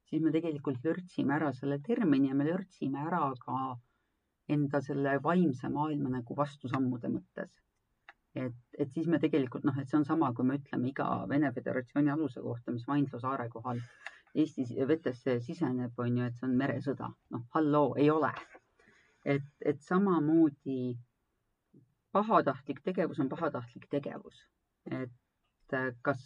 siis 0.08 0.22
me 0.24 0.32
tegelikult 0.32 0.84
lörtsime 0.84 1.34
ära 1.36 1.50
selle 1.52 1.78
termini 1.84 2.30
ja 2.30 2.34
me 2.34 2.46
lörtsime 2.48 3.02
ära 3.06 3.26
ka 3.44 3.58
enda 4.54 4.80
selle 4.84 5.16
vaimse 5.22 5.68
maailma 5.72 6.12
nagu 6.16 6.36
vastusammude 6.36 7.10
mõttes. 7.12 7.50
et, 8.34 8.56
et 8.78 8.92
siis 8.94 9.08
me 9.10 9.18
tegelikult 9.18 9.64
noh, 9.66 9.78
et 9.80 9.90
see 9.90 9.98
on 9.98 10.06
sama, 10.06 10.30
kui 10.34 10.46
me 10.46 10.58
ütleme 10.60 10.88
iga 10.88 11.06
Vene 11.28 11.50
Föderatsiooni 11.52 12.12
aluse 12.12 12.40
kohta, 12.40 12.72
mis 12.72 12.86
Vaindloo 12.86 13.20
saare 13.20 13.48
kohal 13.50 13.80
Eesti 14.34 14.62
vetesse 14.86 15.40
siseneb, 15.42 15.96
on 15.98 16.18
ju, 16.18 16.26
et 16.26 16.36
see 16.38 16.46
on 16.46 16.54
meresõda. 16.58 17.08
noh, 17.34 17.46
halloo, 17.56 17.94
ei 17.98 18.10
ole. 18.10 18.30
et, 19.24 19.48
et 19.60 19.82
samamoodi 19.82 20.96
pahatahtlik 22.12 22.80
tegevus 22.84 23.18
on 23.20 23.28
pahatahtlik 23.28 23.88
tegevus. 23.90 24.46
et 24.86 25.76
kas 26.02 26.22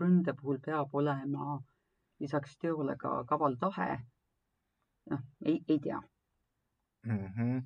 ründe 0.00 0.34
puhul 0.40 0.58
peab 0.64 0.92
olema 0.92 1.60
lisaks 2.20 2.58
teole 2.58 2.96
ka 2.96 3.22
kaval 3.28 3.56
tahe? 3.60 4.00
noh, 5.10 5.22
ei, 5.44 5.60
ei 5.68 5.78
tea 5.78 6.00
mm. 7.04 7.26
-hmm. 7.36 7.62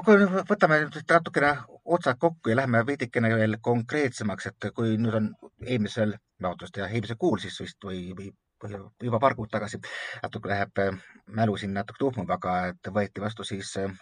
aga 0.00 0.16
võtame 0.50 0.80
natukene 1.10 1.52
otsad 1.84 2.18
kokku 2.18 2.50
ja 2.50 2.56
lähme 2.56 2.84
veidikene 2.86 3.30
veel 3.34 3.56
konkreetsemaks, 3.60 4.46
et 4.46 4.68
kui 4.74 4.96
nüüd 4.98 5.14
on 5.14 5.30
eelmisel, 5.66 6.14
vabandust, 6.42 6.78
eelmisel 6.78 7.16
kuul 7.16 7.38
siis 7.42 7.60
vist 7.60 7.84
või, 7.84 8.12
või 8.18 8.32
juba 9.02 9.20
paar 9.22 9.34
kuud 9.38 9.50
tagasi, 9.50 9.80
natuke 10.22 10.50
läheb 10.50 10.78
äh, 10.82 10.98
mälu 11.40 11.56
siin 11.56 11.74
natuke 11.74 11.98
tuhmub, 11.98 12.30
aga 12.30 12.58
et 12.72 12.90
võeti 12.94 13.22
vastu 13.22 13.44
siis 13.44 13.76
äh, 13.78 13.92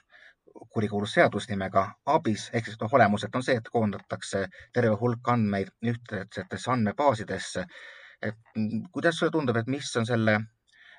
kurikuulus 0.72 1.12
seadus 1.12 1.48
nimega 1.50 1.84
ABIS 2.06 2.48
ehk 2.52 2.70
siis 2.70 2.80
noh, 2.80 2.92
olemuselt 2.98 3.34
on 3.36 3.44
see, 3.44 3.58
et 3.60 3.68
koondatakse 3.72 4.46
terve 4.72 4.96
hulk 5.00 5.28
andmeid 5.28 5.72
ühtsetesse 5.92 6.72
andmebaasidesse. 6.72 7.66
et 8.22 8.38
kuidas 8.92 9.18
sulle 9.18 9.30
tundub, 9.30 9.56
et 9.56 9.66
mis 9.66 9.96
on 9.96 10.06
selle 10.08 10.38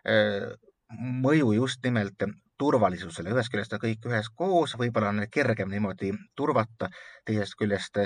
äh, 0.07 0.51
mõju 1.23 1.53
just 1.55 1.83
nimelt 1.83 2.27
turvalisusele, 2.61 3.31
ühest 3.35 3.53
küljest 3.53 3.75
on 3.75 3.83
kõik 3.83 4.07
üheskoos, 4.09 4.75
võib-olla 4.81 5.13
on 5.13 5.23
kergem 5.31 5.69
niimoodi 5.73 6.11
turvata, 6.35 6.89
teisest 7.25 7.57
küljest, 7.59 8.01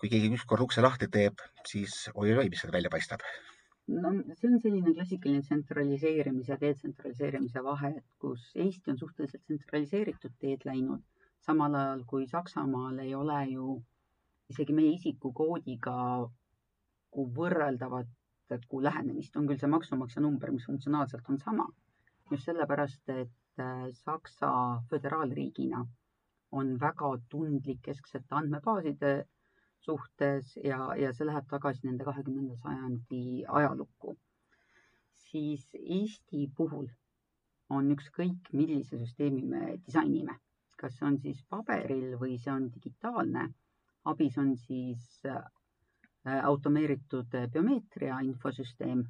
kui 0.00 0.10
keegi 0.10 0.32
ükskord 0.36 0.64
ukse 0.66 0.82
lahti 0.82 1.08
teeb, 1.12 1.42
siis 1.68 2.08
oi-oi, 2.14 2.48
mis 2.50 2.62
sealt 2.62 2.74
välja 2.74 2.90
paistab. 2.90 3.22
No 3.92 4.12
see 4.38 4.48
on 4.48 4.60
selline 4.62 4.94
klassikaline 4.94 5.42
tsentraliseerimise 5.42 6.56
detsentraliseerimise 6.60 7.62
vahe, 7.66 7.90
et 7.98 8.06
kus 8.22 8.44
Eesti 8.54 8.92
on 8.92 8.98
suhteliselt 8.98 9.42
tsentraliseeritud 9.46 10.36
teed 10.44 10.66
läinud, 10.68 11.02
samal 11.46 11.74
ajal 11.74 12.04
kui 12.06 12.28
Saksamaal 12.30 13.00
ei 13.02 13.14
ole 13.18 13.40
ju 13.50 13.76
isegi 14.52 14.76
meie 14.76 14.94
isikukoodiga 14.98 15.96
võrreldavat 17.38 18.18
lähenemist, 18.86 19.36
on 19.36 19.46
küll 19.48 19.60
see 19.60 19.70
maksumaksja 19.70 20.22
number, 20.22 20.50
mis 20.52 20.66
funktsionaalselt 20.68 21.28
on 21.32 21.38
sama. 21.40 21.68
just 22.30 22.46
sellepärast, 22.48 23.08
et 23.08 23.30
äh, 23.60 23.90
Saksa 24.04 24.52
föderaalriigina 24.90 25.84
on 26.52 26.74
väga 26.80 27.12
tundlik 27.30 27.80
kesksete 27.82 28.34
andmebaaside 28.34 29.12
suhtes 29.82 30.56
ja, 30.64 30.94
ja 30.96 31.12
see 31.12 31.26
läheb 31.26 31.48
tagasi 31.50 31.86
nende 31.88 32.04
kahekümnenda 32.06 32.56
sajandi 32.62 33.22
ajalukku, 33.60 34.16
siis 35.28 35.64
Eesti 35.78 36.46
puhul 36.56 36.90
on 37.72 37.88
ükskõik, 37.94 38.52
millise 38.52 38.98
süsteemi 39.00 39.42
me 39.54 39.62
disainime, 39.86 40.36
kas 40.76 40.98
see 40.98 41.08
on 41.08 41.18
siis 41.24 41.40
paberil 41.54 42.18
või 42.20 42.36
see 42.44 42.52
on 42.52 42.68
digitaalne. 42.74 43.48
abis 44.10 44.36
on 44.38 44.56
siis 44.58 45.02
äh, 45.30 45.42
automeeritud 46.44 47.34
biomeetria 47.52 48.16
infosüsteem, 48.26 49.04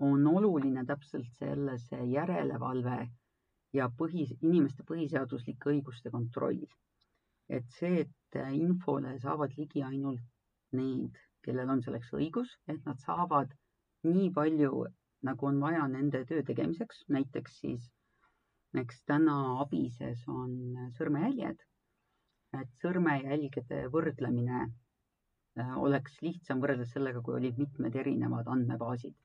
on 0.00 0.26
oluline 0.26 0.84
täpselt 0.88 1.28
selle, 1.38 1.76
see 1.78 2.04
järelevalve 2.14 2.98
ja 3.76 3.88
põhi, 3.98 4.26
inimeste 4.40 4.84
põhiseaduslike 4.88 5.72
õiguste 5.74 6.12
kontroll. 6.14 6.62
Et 7.50 7.66
see, 7.78 8.04
et 8.06 8.40
infole 8.54 9.16
saavad 9.22 9.54
ligi 9.58 9.82
ainult 9.82 10.24
need, 10.78 11.18
kellel 11.44 11.72
on 11.74 11.82
selleks 11.82 12.12
õigus, 12.16 12.52
et 12.70 12.80
nad 12.86 13.00
saavad 13.02 13.52
nii 14.06 14.30
palju, 14.34 14.84
nagu 15.26 15.48
on 15.48 15.58
vaja 15.60 15.86
nende 15.90 16.22
töö 16.28 16.44
tegemiseks, 16.46 17.04
näiteks 17.12 17.58
siis, 17.62 17.88
eks 18.80 19.02
täna 19.10 19.36
abises 19.64 20.22
on 20.30 20.52
sõrmejäljed, 20.96 21.64
et 22.60 22.70
sõrmejälgede 22.82 23.82
võrdlemine 23.94 24.60
äh, 24.62 25.74
oleks 25.78 26.16
lihtsam 26.22 26.62
võrreldes 26.62 26.94
sellega, 26.94 27.22
kui 27.22 27.36
olid 27.36 27.58
mitmed 27.58 27.98
erinevad 28.02 28.48
andmebaasid. 28.50 29.16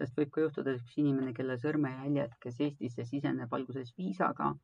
Sest 0.00 0.16
võib 0.18 0.34
ka 0.34 0.46
juhtuda, 0.46 0.74
et 0.74 0.82
üks 0.82 0.98
inimene, 1.04 1.36
kelle 1.36 1.56
sõrmejäljed, 1.60 2.36
kes 2.42 2.60
Eestisse 2.66 3.04
siseneb 3.12 3.54
alguses 3.60 3.94
viisaga 3.98 4.54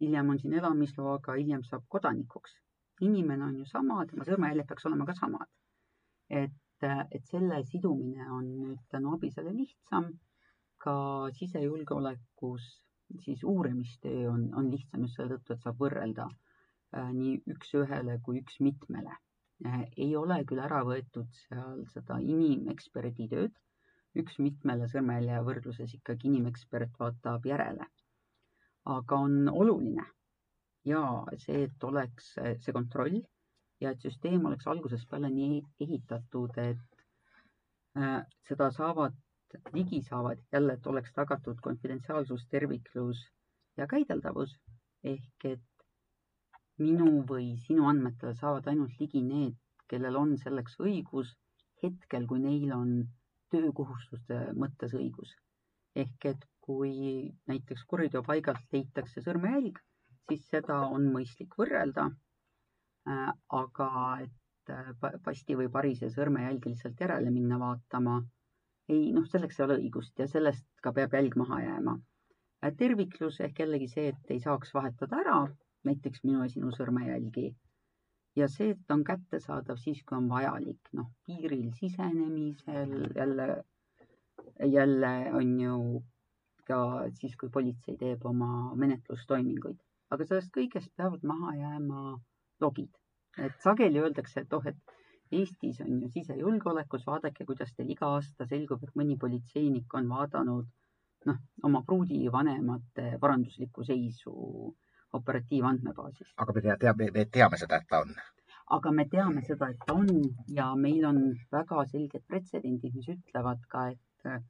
hiljem 0.00 0.30
on 0.30 0.38
siin 0.40 0.54
elamisloaga, 0.60 1.36
hiljem 1.40 1.64
saab 1.64 1.84
kodanikuks. 1.88 2.56
inimene 3.00 3.44
on 3.44 3.56
ju 3.58 3.66
sama, 3.68 4.04
tema 4.10 4.24
sõrmejäljed 4.24 4.68
peaks 4.68 4.86
olema 4.88 5.06
ka 5.08 5.14
samad. 5.20 5.48
et, 6.30 6.86
et 7.16 7.24
selle 7.32 7.62
sidumine 7.64 8.30
on 8.38 8.48
nüüd 8.60 8.80
tänu 8.90 9.14
abisele 9.16 9.52
lihtsam. 9.56 10.10
ka 10.84 10.94
sisejulgeolekus 11.38 12.66
siis 13.24 13.44
uurimistöö 13.44 14.30
on, 14.30 14.42
on 14.54 14.70
lihtsam 14.70 15.06
just 15.06 15.16
selle 15.16 15.36
tõttu, 15.36 15.54
et 15.54 15.62
saab 15.62 15.78
võrrelda 15.80 16.26
äh, 16.28 17.12
nii 17.12 17.38
üks-ühele 17.54 18.18
kui 18.26 18.42
üks-mitmele 18.42 19.14
äh,. 19.66 19.84
ei 19.96 20.16
ole 20.16 20.42
küll 20.44 20.60
ära 20.60 20.82
võetud 20.84 21.32
seal 21.46 21.84
seda 21.94 22.18
inimeksperdi 22.20 23.28
tööd, 23.32 23.56
üks-mitmele 24.22 24.88
sõrmejälje 24.92 25.40
võrdluses 25.48 25.94
ikkagi 25.98 26.28
inimekspert 26.30 26.98
vaatab 27.00 27.46
järele. 27.48 27.86
Aga 28.96 29.18
on 29.28 29.48
oluline 29.50 30.04
ja 30.86 31.02
see, 31.42 31.64
et 31.66 31.84
oleks 31.84 32.32
see 32.36 32.74
kontroll 32.74 33.18
ja 33.82 33.92
et 33.92 34.04
süsteem 34.06 34.44
oleks 34.48 34.66
algusest 34.70 35.08
peale 35.10 35.30
nii 35.32 35.60
ehitatud, 35.86 36.54
et 36.62 37.02
äh, 37.98 38.20
seda 38.48 38.70
saavad, 38.76 39.16
ligi 39.74 40.02
saavad 40.06 40.40
jälle, 40.52 40.76
et 40.78 40.86
oleks 40.86 41.12
tagatud 41.16 41.60
konfidentsiaalsus, 41.64 42.46
terviklus 42.50 43.22
ja 43.76 43.86
käideldavus. 43.90 44.54
Ehk 45.04 45.44
et 45.44 45.66
minu 46.82 47.22
või 47.28 47.52
sinu 47.66 47.86
andmetele 47.90 48.34
saavad 48.34 48.66
ainult 48.72 48.96
ligi 49.00 49.22
need, 49.24 49.58
kellel 49.90 50.16
on 50.18 50.34
selleks 50.40 50.80
õigus 50.82 51.34
hetkel, 51.82 52.26
kui 52.26 52.40
neil 52.42 52.72
on 52.74 52.90
töökohustuste 53.54 54.38
mõttes 54.62 54.94
õigus. 54.94 55.34
ehk 55.96 56.24
et 56.28 56.42
kui 56.60 56.92
näiteks 57.48 57.84
kuriteopaigalt 57.88 58.72
leitakse 58.74 59.22
sõrmejälg, 59.24 59.78
siis 60.28 60.48
seda 60.50 60.80
on 60.96 61.06
mõistlik 61.14 61.54
võrrelda. 61.58 62.10
Äh, 63.08 63.30
aga 63.58 63.90
et 64.24 64.72
äh, 64.74 65.18
pasti 65.24 65.56
või 65.56 65.70
parise 65.72 66.10
sõrmejälgi 66.10 66.72
lihtsalt 66.72 67.00
järele 67.00 67.30
minna 67.30 67.58
vaatama, 67.62 68.16
ei 68.90 69.12
noh, 69.14 69.28
selleks 69.30 69.60
ei 69.60 69.64
ole 69.66 69.78
õigust 69.84 70.18
ja 70.18 70.26
sellest 70.30 70.66
ka 70.82 70.92
peab 70.96 71.14
jälg 71.14 71.38
maha 71.38 71.60
jääma. 71.62 71.94
Äh, 72.64 72.74
terviklus 72.82 73.38
ehk 73.46 73.62
jällegi 73.62 73.88
see, 73.92 74.08
et 74.10 74.34
ei 74.34 74.42
saaks 74.42 74.74
vahetada 74.74 75.22
ära 75.22 75.38
näiteks 75.86 76.24
minu 76.26 76.42
ja 76.42 76.50
sinu 76.50 76.74
sõrmejälgi 76.74 77.52
ja 78.36 78.48
see, 78.52 78.74
et 78.74 78.82
ta 78.86 78.96
on 78.98 79.04
kättesaadav 79.04 79.80
siis, 79.80 80.02
kui 80.04 80.18
on 80.18 80.28
vajalik, 80.28 80.90
noh, 80.98 81.08
piiril 81.26 81.70
sisenemisel 81.78 82.92
jälle, 83.16 83.48
jälle 84.76 85.12
on 85.40 85.54
ju 85.60 85.78
ka 86.68 86.78
siis, 87.20 87.36
kui 87.40 87.50
politsei 87.52 87.96
teeb 87.96 88.24
oma 88.26 88.74
menetlustoiminguid. 88.74 89.80
aga 90.10 90.24
sellest 90.26 90.52
kõigest 90.54 90.92
peavad 90.96 91.24
maha 91.26 91.54
jääma 91.56 92.02
logid. 92.60 92.92
et 93.38 93.56
sageli 93.60 94.00
öeldakse, 94.00 94.40
et 94.40 94.52
oh, 94.52 94.66
et 94.66 94.96
Eestis 95.32 95.80
on 95.82 96.02
ju 96.02 96.08
sisejulgeolekus, 96.14 97.02
vaadake, 97.06 97.44
kuidas 97.44 97.72
teil 97.74 97.88
iga 97.90 98.06
aasta 98.14 98.46
selgub, 98.46 98.84
et 98.84 98.94
mõni 98.94 99.16
politseinik 99.18 99.94
on 99.98 100.06
vaadanud 100.08 100.68
noh, 101.26 101.40
oma 101.66 101.82
pruudivanemate 101.88 103.16
varanduslikku 103.22 103.84
seisu 103.84 104.34
operatiivandmebaasis. 105.20 106.32
aga 106.44 106.56
me 106.56 106.76
teame, 106.84 107.10
me 107.18 107.24
teame 107.38 107.60
seda, 107.62 107.82
et 107.82 107.88
ta 107.90 108.02
on 108.06 108.14
aga 108.78 108.90
me 108.98 109.04
teame 109.10 109.42
seda, 109.46 109.70
et 109.70 109.82
ta 109.86 109.94
on 109.94 110.08
ja 110.58 110.72
meil 110.74 111.04
on 111.10 111.20
väga 111.52 111.84
selged 111.92 112.24
pretsedendid, 112.30 112.94
mis 112.98 113.10
ütlevad 113.14 113.62
ka, 113.74 113.88
et 113.94 114.42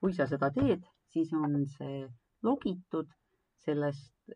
kui 0.00 0.12
sa 0.14 0.26
seda 0.30 0.50
teed, 0.54 0.84
siis 1.14 1.32
on 1.34 1.64
see 1.76 2.04
logitud, 2.46 3.10
sellest 3.64 4.34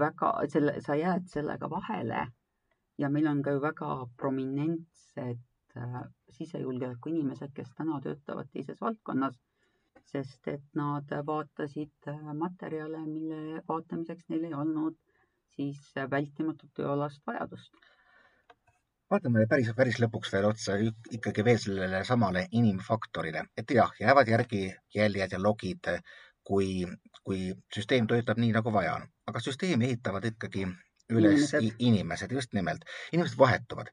väga, 0.00 0.32
selle, 0.52 0.80
sa 0.86 0.96
jääd 0.98 1.28
sellega 1.30 1.68
vahele 1.70 2.26
ja 2.98 3.10
meil 3.12 3.28
on 3.30 3.42
ka 3.44 3.52
ju 3.54 3.60
väga 3.62 3.90
prominentsed 4.16 5.42
äh, 5.76 5.98
sisejulgeoleku 6.38 7.12
inimesed, 7.12 7.52
kes 7.54 7.74
täna 7.76 8.00
töötavad 8.02 8.48
teises 8.52 8.80
valdkonnas, 8.80 9.36
sest 10.12 10.48
et 10.48 10.64
nad 10.80 11.12
vaatasid 11.30 12.10
äh, 12.12 12.32
materjale, 12.34 13.04
mille 13.06 13.62
vaatamiseks 13.68 14.30
neil 14.32 14.48
ei 14.48 14.56
olnud 14.64 14.96
siis 15.54 15.92
vältimatut 16.10 16.72
tööalast 16.76 17.22
vajadust. 17.26 17.72
Vaatame 19.10 19.44
päris, 19.46 19.68
päris 19.78 20.00
lõpuks 20.02 20.32
veel 20.34 20.48
otsa 20.48 20.76
ikkagi 21.14 21.44
veel 21.46 21.58
sellele 21.62 22.00
samale 22.04 22.46
inimfaktorile, 22.60 23.44
et 23.56 23.70
jah, 23.70 23.92
jäävad 24.00 24.28
järgi 24.32 24.62
jäljed 24.94 25.36
ja 25.36 25.38
logid, 25.42 25.90
kui, 26.46 26.82
kui 27.22 27.52
süsteem 27.74 28.08
töötab 28.10 28.40
nii, 28.42 28.50
nagu 28.56 28.72
vaja 28.74 28.96
on, 28.98 29.06
aga 29.30 29.42
süsteemi 29.44 29.86
ehitavad 29.86 30.26
ikkagi 30.32 30.66
üles 31.14 31.52
inimesed, 31.54 31.76
inimesed, 31.78 32.34
just 32.34 32.52
nimelt. 32.58 32.82
inimesed 33.12 33.38
vahetuvad, 33.38 33.92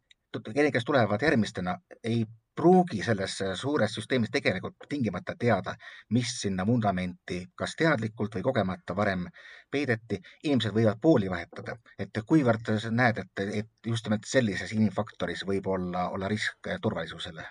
kes 0.74 0.86
tulevad 0.90 1.22
järgmistena, 1.22 1.78
ei 2.04 2.26
pruugi 2.56 3.02
selles 3.04 3.40
suures 3.60 3.96
süsteemis 3.98 4.32
tegelikult 4.34 4.86
tingimata 4.90 5.36
teada, 5.40 5.74
mis 6.14 6.34
sinna 6.42 6.66
vundamenti 6.68 7.40
kas 7.56 7.76
teadlikult 7.80 8.36
või 8.38 8.46
kogemata 8.50 8.96
varem 8.96 9.26
peideti. 9.72 10.22
inimesed 10.44 10.76
võivad 10.76 11.02
pooli 11.02 11.30
vahetada, 11.30 11.78
et 12.00 12.22
kuivõrd 12.28 12.70
näed, 12.92 13.18
et, 13.24 13.44
et 13.62 13.92
just 13.94 14.06
nimelt 14.06 14.30
sellises 14.30 14.74
inimfaktoris 14.74 15.46
võib 15.50 15.68
olla, 15.68 16.10
olla 16.10 16.28
risk 16.28 16.70
turvalisusele? 16.82 17.46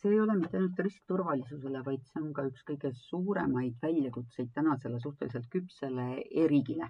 see 0.00 0.14
ei 0.14 0.20
ole 0.20 0.34
mitte 0.36 0.56
ainult 0.56 0.78
risk 0.80 1.02
turvalisusele, 1.12 1.82
vaid 1.84 2.04
see 2.08 2.22
on 2.22 2.30
ka 2.36 2.46
üks 2.48 2.62
kõige 2.68 2.90
suuremaid 2.96 3.74
väljakutseid 3.82 4.48
tänasele 4.56 5.00
suhteliselt 5.00 5.48
küpsele 5.52 6.06
e-riigile, 6.42 6.88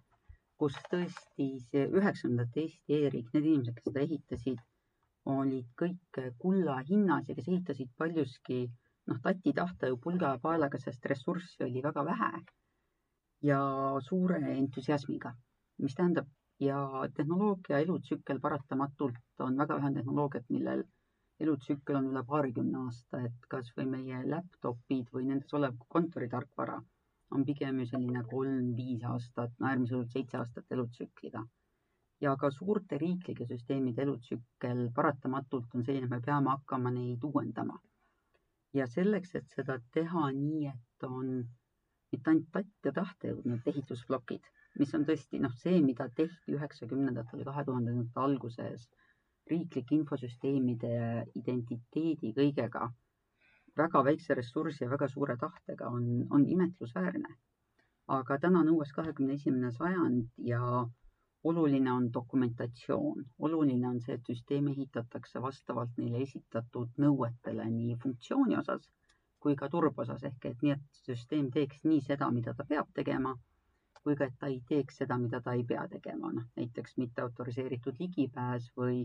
kus 0.63 0.77
tõesti 0.93 1.49
see 1.65 1.89
üheksakümnendate 1.89 2.63
Eesti 2.63 3.01
e-riik, 3.01 3.33
need 3.35 3.49
inimesed, 3.51 3.75
kes 3.75 3.89
seda 3.91 4.05
ehitasid 4.07 4.63
olid 5.27 5.67
kõik 5.83 6.21
kulla 6.39 6.79
hinnas 6.89 7.29
ja 7.29 7.35
kes 7.35 7.49
ehitasid 7.49 7.91
paljuski 7.97 8.61
noh, 9.11 9.21
tati 9.23 9.53
tahta 9.53 9.91
ju 9.91 9.99
pulga 9.99 10.35
ja 10.35 10.39
paelaga, 10.43 10.79
sest 10.79 11.07
ressurssi 11.13 11.65
oli 11.65 11.83
väga 11.83 12.05
vähe 12.05 12.31
ja 13.43 13.61
suure 14.09 14.41
entusiasmiga. 14.57 15.35
mis 15.79 15.95
tähendab 15.95 16.27
ja 16.61 16.79
tehnoloogia 17.17 17.79
elutsükkel 17.79 18.41
paratamatult 18.41 19.45
on 19.47 19.57
väga 19.57 19.77
vähe 19.77 19.93
tehnoloogiat, 19.95 20.49
millel 20.51 20.83
elutsükkel 21.41 21.97
on 21.97 22.09
üle 22.11 22.23
paarikümne 22.33 22.83
aasta, 22.85 23.21
et 23.29 23.47
kasvõi 23.55 23.87
meie 23.95 24.19
laptopid 24.35 25.09
või 25.15 25.29
nendes 25.31 25.55
olev 25.61 25.79
kontoritarkvara 25.95 26.77
on 27.37 27.47
pigem 27.49 27.81
ju 27.81 27.87
selline 27.93 28.25
kolm-viis 28.33 29.07
aastat, 29.13 29.53
no 29.59 29.71
äärmisel 29.71 29.97
juhul 29.97 30.13
seitse 30.13 30.39
aastat 30.43 30.77
elutsükliga. 30.77 31.45
Ja 32.21 32.35
ka 32.37 32.51
suurte 32.51 32.99
riiklike 32.99 33.47
süsteemide 33.49 34.03
elutsükkel 34.03 34.83
paratamatult 34.95 35.75
on 35.75 35.85
selline, 35.85 36.07
et 36.07 36.15
me 36.15 36.21
peame 36.27 36.51
hakkama 36.51 36.93
neid 36.97 37.25
uuendama. 37.25 37.81
ja 38.75 38.87
selleks, 38.87 39.35
et 39.35 39.49
seda 39.57 39.79
teha 39.95 40.29
nii, 40.31 40.67
et 40.71 41.07
on 41.07 41.31
mitte 42.13 42.31
ainult 42.31 42.51
tatt 42.53 42.87
ja 42.87 42.93
tahte 42.93 43.33
jõudnud 43.33 43.67
ehitusplokid, 43.73 44.47
mis 44.79 44.95
on 44.95 45.07
tõesti 45.09 45.41
noh, 45.43 45.55
see, 45.63 45.81
mida 45.83 46.07
tehti 46.21 46.55
üheksakümnendatel 46.59 47.43
kahe 47.49 47.65
tuhandendate 47.67 48.23
alguses 48.27 48.87
riiklike 49.51 49.97
infosüsteemide 49.97 50.93
identiteedi 51.43 52.33
kõigega 52.37 52.91
väga 53.77 54.03
väikse 54.05 54.35
ressursi 54.39 54.85
ja 54.85 54.91
väga 54.91 55.09
suure 55.09 55.37
tahtega 55.37 55.89
on, 55.89 56.07
on 56.31 56.47
imetlusväärne. 56.57 57.37
aga 58.11 58.39
täna 58.43 58.61
on 58.61 58.71
uues 58.71 58.93
kahekümne 58.93 59.35
esimene 59.39 59.71
sajand 59.73 60.31
ja 60.47 60.61
oluline 61.45 61.93
on 61.93 62.09
dokumentatsioon, 62.13 63.25
oluline 63.39 63.89
on 63.89 64.01
see, 64.05 64.15
et 64.15 64.33
süsteem 64.33 64.69
ehitatakse 64.73 65.43
vastavalt 65.43 65.97
neile 65.97 66.21
esitatud 66.27 66.99
nõuetele 67.05 67.69
nii 67.71 67.97
funktsiooni 68.03 68.59
osas 68.61 68.91
kui 69.41 69.57
ka 69.57 69.69
turbe 69.73 70.05
osas. 70.05 70.25
Ehk 70.29 70.51
et 70.51 70.65
nii, 70.65 70.75
et 70.77 71.07
süsteem 71.07 71.49
teeks 71.55 71.81
nii 71.89 72.03
seda, 72.05 72.29
mida 72.35 72.55
ta 72.57 72.67
peab 72.69 72.91
tegema, 72.99 73.33
kui 74.03 74.17
ka, 74.17 74.29
et 74.29 74.37
ta 74.43 74.51
ei 74.53 74.61
teeks 74.69 75.01
seda, 75.03 75.17
mida 75.23 75.41
ta 75.47 75.57
ei 75.57 75.65
pea 75.73 75.87
tegema, 75.95 76.33
noh 76.37 76.47
näiteks 76.61 76.97
mitte 77.01 77.25
autoriseeritud 77.25 78.01
ligipääs 78.05 78.71
või 78.77 79.03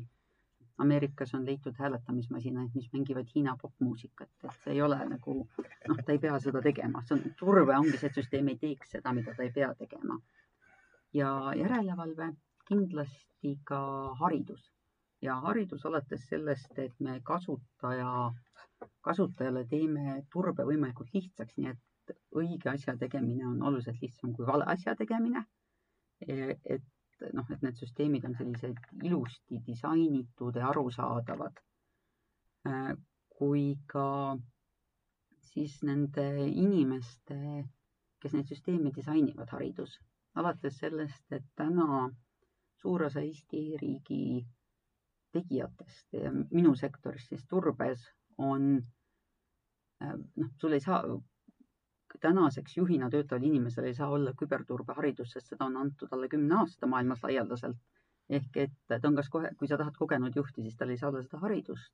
Ameerikas 0.84 1.32
on 1.38 1.46
leitud 1.48 1.78
hääletamismasinaid, 1.80 2.74
mis 2.76 2.90
mängivad 2.94 3.30
Hiina 3.36 3.54
popmuusikat, 3.62 4.28
et 4.44 4.58
see 4.64 4.74
ei 4.74 4.82
ole 4.84 4.98
nagu 5.08 5.36
noh, 5.88 6.02
ta 6.02 6.12
ei 6.12 6.20
pea 6.20 6.40
seda 6.44 6.60
tegema, 6.66 7.04
see 7.08 7.16
on, 7.16 7.22
turve 7.40 7.78
ongi 7.78 7.96
see, 7.96 8.10
et 8.10 8.20
süsteem 8.20 8.50
ei 8.52 8.58
teeks 8.60 8.92
seda, 8.98 9.14
mida 9.16 9.32
ta 9.38 9.46
ei 9.46 9.54
pea 9.56 9.70
tegema. 9.80 10.20
Ja 11.16 11.32
järelevalve 11.56 12.32
kindlasti 12.68 13.54
ka 13.64 13.80
haridus 14.22 14.72
ja 15.22 15.36
haridus 15.48 15.86
alates 15.86 16.28
sellest, 16.30 16.80
et 16.80 16.96
me 17.00 17.20
kasutaja, 17.24 18.32
kasutajale 19.08 19.66
teeme 19.70 20.22
turbe 20.34 20.66
võimalikult 20.68 21.14
lihtsaks, 21.16 21.58
nii 21.58 21.72
et 21.72 22.16
õige 22.42 22.70
asja 22.74 22.98
tegemine 23.02 23.48
on 23.48 23.62
oluliselt 23.70 24.02
lihtsam 24.02 24.34
kui 24.36 24.46
vale 24.48 24.68
asja 24.76 24.96
tegemine. 24.96 25.46
et 26.26 26.84
noh, 27.34 27.48
et 27.52 27.62
need 27.64 27.78
süsteemid 27.80 28.26
on 28.28 28.36
sellised 28.36 28.80
ilusti 29.04 29.60
disainitud 29.68 30.56
ja 30.60 30.70
arusaadavad. 30.70 31.60
Äh, 32.68 32.92
kui 33.38 33.76
ka 33.92 34.38
siis 35.52 35.78
nende 35.84 36.26
inimeste, 36.48 37.38
kes 38.22 38.34
neid 38.36 38.52
süsteeme 38.52 38.92
disainivad, 38.96 39.52
haridus. 39.52 40.00
Alates 40.36 40.78
sellest, 40.78 41.26
et 41.32 41.46
täna 41.56 42.10
suur 42.82 43.04
osa 43.04 43.22
Eesti 43.24 43.78
riigi 43.82 44.46
tegijatest 45.36 46.14
ja 46.14 46.32
minu 46.32 46.76
sektoris 46.76 47.28
siis 47.30 47.46
turbes 47.50 48.04
on 48.38 48.68
äh, 50.04 50.14
noh, 50.36 50.52
sul 50.62 50.76
ei 50.78 50.84
saa 50.84 51.02
tänaseks 52.22 52.78
juhina 52.78 53.10
töötaval 53.10 53.44
inimesel 53.44 53.90
ei 53.90 53.94
saa 53.94 54.10
olla 54.10 54.34
küberturbeharidust, 54.40 55.34
sest 55.36 55.54
seda 55.54 55.66
on 55.66 55.78
antud 55.78 56.12
alla 56.16 56.28
kümne 56.32 56.56
aasta 56.62 56.88
maailmas 56.88 57.24
laialdaselt. 57.24 57.78
ehk 58.30 58.58
et 58.58 58.72
ta 58.88 59.00
on 59.08 59.16
kas 59.16 59.28
kohe, 59.30 59.50
kui 59.58 59.68
sa 59.68 59.78
tahad 59.78 59.98
kogenud 59.98 60.36
juhti, 60.36 60.64
siis 60.66 60.78
tal 60.78 60.90
ei 60.90 60.98
saa 60.98 61.10
olla 61.10 61.22
seda 61.26 61.42
haridust. 61.44 61.92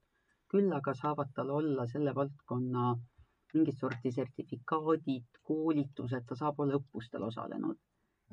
küll 0.52 0.74
aga 0.78 0.94
saavad 1.00 1.32
tal 1.36 1.50
olla 1.50 1.88
selle 1.88 2.14
valdkonna 2.16 2.96
mingit 3.54 3.78
sorti 3.80 4.12
sertifikaadid, 4.12 5.40
koolitused, 5.48 6.26
ta 6.28 6.36
saab 6.36 6.60
olla 6.60 6.80
õppustel 6.80 7.24
osalenud. 7.28 7.80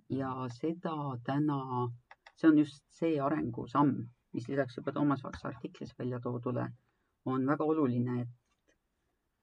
Ja 0.08 0.32
seda 0.60 0.94
täna, 1.24 1.88
see 2.36 2.50
on 2.50 2.58
just 2.58 2.84
see 3.00 3.20
arengusamm, 3.20 3.96
mis 4.32 4.48
lisaks 4.48 4.76
juba 4.78 4.92
Toomas 4.92 5.24
Vaksa 5.24 5.48
artiklis 5.48 5.94
välja 5.98 6.20
toodule 6.20 6.68
on 7.24 7.46
väga 7.46 7.64
oluline, 7.64 8.20
et 8.22 8.76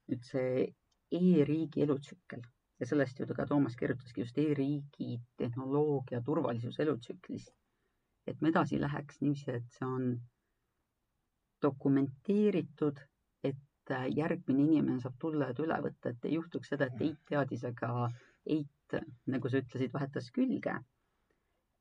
nüüd 0.09 0.27
see 0.27 0.67
e-riigi 1.15 1.83
elutsükkel 1.85 2.43
ja 2.79 2.87
sellest 2.89 3.19
ju 3.19 3.27
ka 3.35 3.45
Toomas 3.49 3.75
kirjutaski 3.79 4.23
just 4.23 4.37
e-riigi 4.37 5.19
tehnoloogia 5.37 6.21
turvalisuse 6.21 6.83
elutsüklist. 6.83 7.53
et 8.27 8.39
me 8.41 8.49
edasi 8.49 8.79
läheks 8.81 9.19
niiviisi, 9.21 9.51
et 9.51 9.65
see 9.77 9.85
on 9.85 10.05
dokumenteeritud, 11.61 13.01
et 13.43 13.91
järgmine 14.15 14.63
inimene 14.63 15.03
saab 15.03 15.19
tulla 15.21 15.51
ja 15.51 15.57
üle 15.61 15.77
võtta, 15.83 16.09
et 16.09 16.25
ei 16.25 16.33
juhtuks 16.33 16.71
seda, 16.73 16.87
et 16.89 17.03
Eit 17.05 17.19
teadisega 17.29 17.91
Eit, 18.93 19.11
nagu 19.33 19.49
sa 19.49 19.61
ütlesid, 19.63 19.93
vahetas 19.93 20.29
külge 20.35 20.75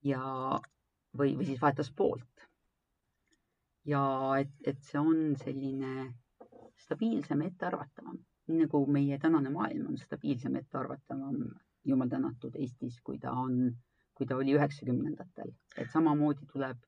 ja, 0.09 0.23
või, 1.13 1.35
või 1.37 1.49
siis 1.51 1.61
vahetas 1.61 1.91
poolt. 1.93 2.47
ja 3.85 4.03
et, 4.41 4.55
et 4.65 4.81
see 4.83 5.01
on 5.01 5.35
selline 5.37 6.13
stabiilsem, 6.81 7.43
ettearvatavam 7.45 8.23
nii 8.49 8.61
nagu 8.65 8.81
meie 8.93 9.19
tänane 9.21 9.51
maailm 9.53 9.89
on 9.93 9.99
stabiilsem, 9.99 10.57
ettearvatavam, 10.61 11.39
jumal 11.89 12.11
tänatud 12.13 12.57
Eestis, 12.61 12.99
kui 13.05 13.19
ta 13.19 13.33
on, 13.41 13.71
kui 14.15 14.27
ta 14.29 14.37
oli 14.37 14.57
üheksakümnendatel. 14.57 15.53
et 15.77 15.91
samamoodi 15.93 16.47
tuleb, 16.53 16.83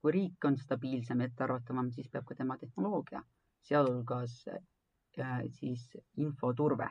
kui 0.00 0.12
riik 0.12 0.44
on 0.44 0.56
stabiilsem, 0.58 1.20
ettearvatavam, 1.26 1.90
siis 1.90 2.08
peab 2.08 2.24
ka 2.28 2.34
tema 2.34 2.56
tehnoloogia, 2.58 3.22
sealhulgas 3.66 4.36
äh, 4.48 5.42
siis 5.58 5.96
infoturve, 6.16 6.88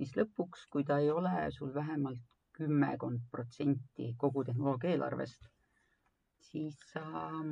mis 0.00 0.16
lõpuks, 0.16 0.66
kui 0.72 0.84
ta 0.84 0.98
ei 1.02 1.10
ole 1.10 1.50
sul 1.58 1.74
vähemalt 1.74 2.22
kümmekond 2.56 3.28
protsenti 3.30 4.14
kogu 4.18 4.44
tehnoloogia 4.44 4.94
eelarvest, 4.94 5.48
siis 6.50 6.76
sa 6.92 7.02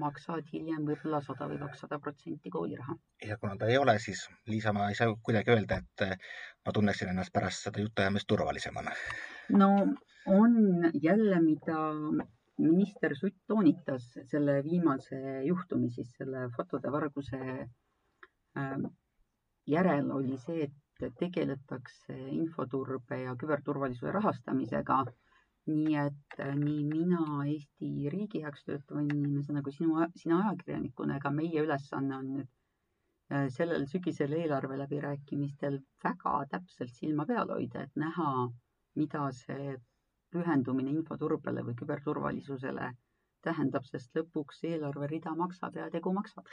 maksad 0.00 0.46
hiljem 0.52 0.86
võib-olla 0.88 1.20
sada 1.24 1.48
või 1.50 1.58
kakssada 1.60 1.98
protsenti 2.00 2.52
kooliraha. 2.56 2.96
ja 3.28 3.36
kuna 3.40 3.56
ta 3.60 3.68
ei 3.68 3.78
ole, 3.78 3.98
siis 3.98 4.26
Liisa, 4.46 4.72
ma 4.72 4.88
ei 4.88 4.98
saa 4.98 5.12
kuidagi 5.28 5.52
öelda, 5.54 5.80
et 5.82 6.24
ma 6.64 6.72
tunneksin 6.72 7.10
ennast 7.12 7.32
pärast 7.34 7.66
seda 7.66 7.84
jutuajamist 7.84 8.28
turvalisemana. 8.30 8.94
no 9.62 9.70
on 10.38 10.54
jälle, 11.02 11.40
mida 11.40 11.80
minister 12.58 13.16
Sutt 13.18 13.36
toonitas 13.46 14.06
selle 14.30 14.60
viimase 14.64 15.18
juhtumi, 15.44 15.90
siis 15.90 16.14
selle 16.18 16.48
fotode 16.56 16.92
varguse 16.92 17.40
ähm, 18.58 18.86
järel 19.66 20.10
oli 20.14 20.38
see, 20.38 20.68
et 20.68 20.83
tegeletakse 21.18 22.16
infoturbe 22.38 23.20
ja 23.22 23.36
küberturvalisuse 23.40 24.12
rahastamisega 24.12 25.02
nii 25.66 25.94
et 25.96 26.38
äh, 26.44 26.52
nii 26.60 26.82
mina 26.84 27.22
Eesti 27.48 28.10
riigi 28.12 28.42
heaks 28.44 28.66
töötava 28.66 29.00
inimesena 29.04 29.62
kui 29.64 29.72
sinu, 29.72 29.96
sina 30.20 30.40
ajakirjanikuna, 30.42 31.16
ega 31.20 31.32
meie 31.32 31.62
ülesanne 31.64 32.18
on 32.18 32.28
nüüd 32.34 32.50
äh, 33.32 33.46
sellel 33.54 33.86
sügisel 33.92 34.36
eelarve 34.40 34.76
läbirääkimistel 34.82 35.78
väga 36.04 36.34
täpselt 36.52 36.92
silma 36.98 37.24
peal 37.30 37.54
hoida, 37.56 37.86
et 37.86 37.96
näha, 38.04 38.28
mida 39.00 39.24
see 39.38 39.78
pühendumine 40.34 40.92
infoturbele 40.92 41.64
või 41.64 41.78
küberturvalisusele 41.80 42.92
tähendab, 43.46 43.88
sest 43.88 44.16
lõpuks 44.18 44.60
eelarverida 44.68 45.32
maksab 45.38 45.76
ja 45.80 45.88
tegu 45.92 46.12
maksab. 46.12 46.48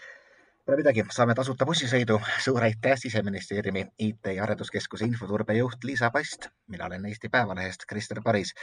Pole 0.66 0.78
midagi, 0.78 1.02
saame 1.10 1.34
tasuta 1.34 1.66
bussisõidu. 1.66 2.20
suur 2.46 2.64
aitäh 2.64 2.94
Siseministeeriumi 3.02 3.82
IT 3.98 4.30
ja 4.36 4.44
Arenduskeskuse 4.44 5.08
infoturbejuht 5.10 5.84
Liisa 5.84 6.12
Past. 6.12 6.48
mina 6.68 6.86
olen 6.86 7.06
Eesti 7.06 7.30
Päevalehest 7.30 7.86
Krister 7.90 8.22
Paris 8.24 8.54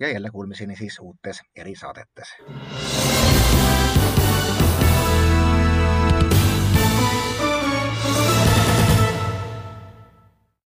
ja 0.00 0.08
jälle 0.12 0.30
kuulmiseni 0.30 0.76
siis 0.76 0.98
uutes 0.98 1.42
erisaadetes. 1.56 2.36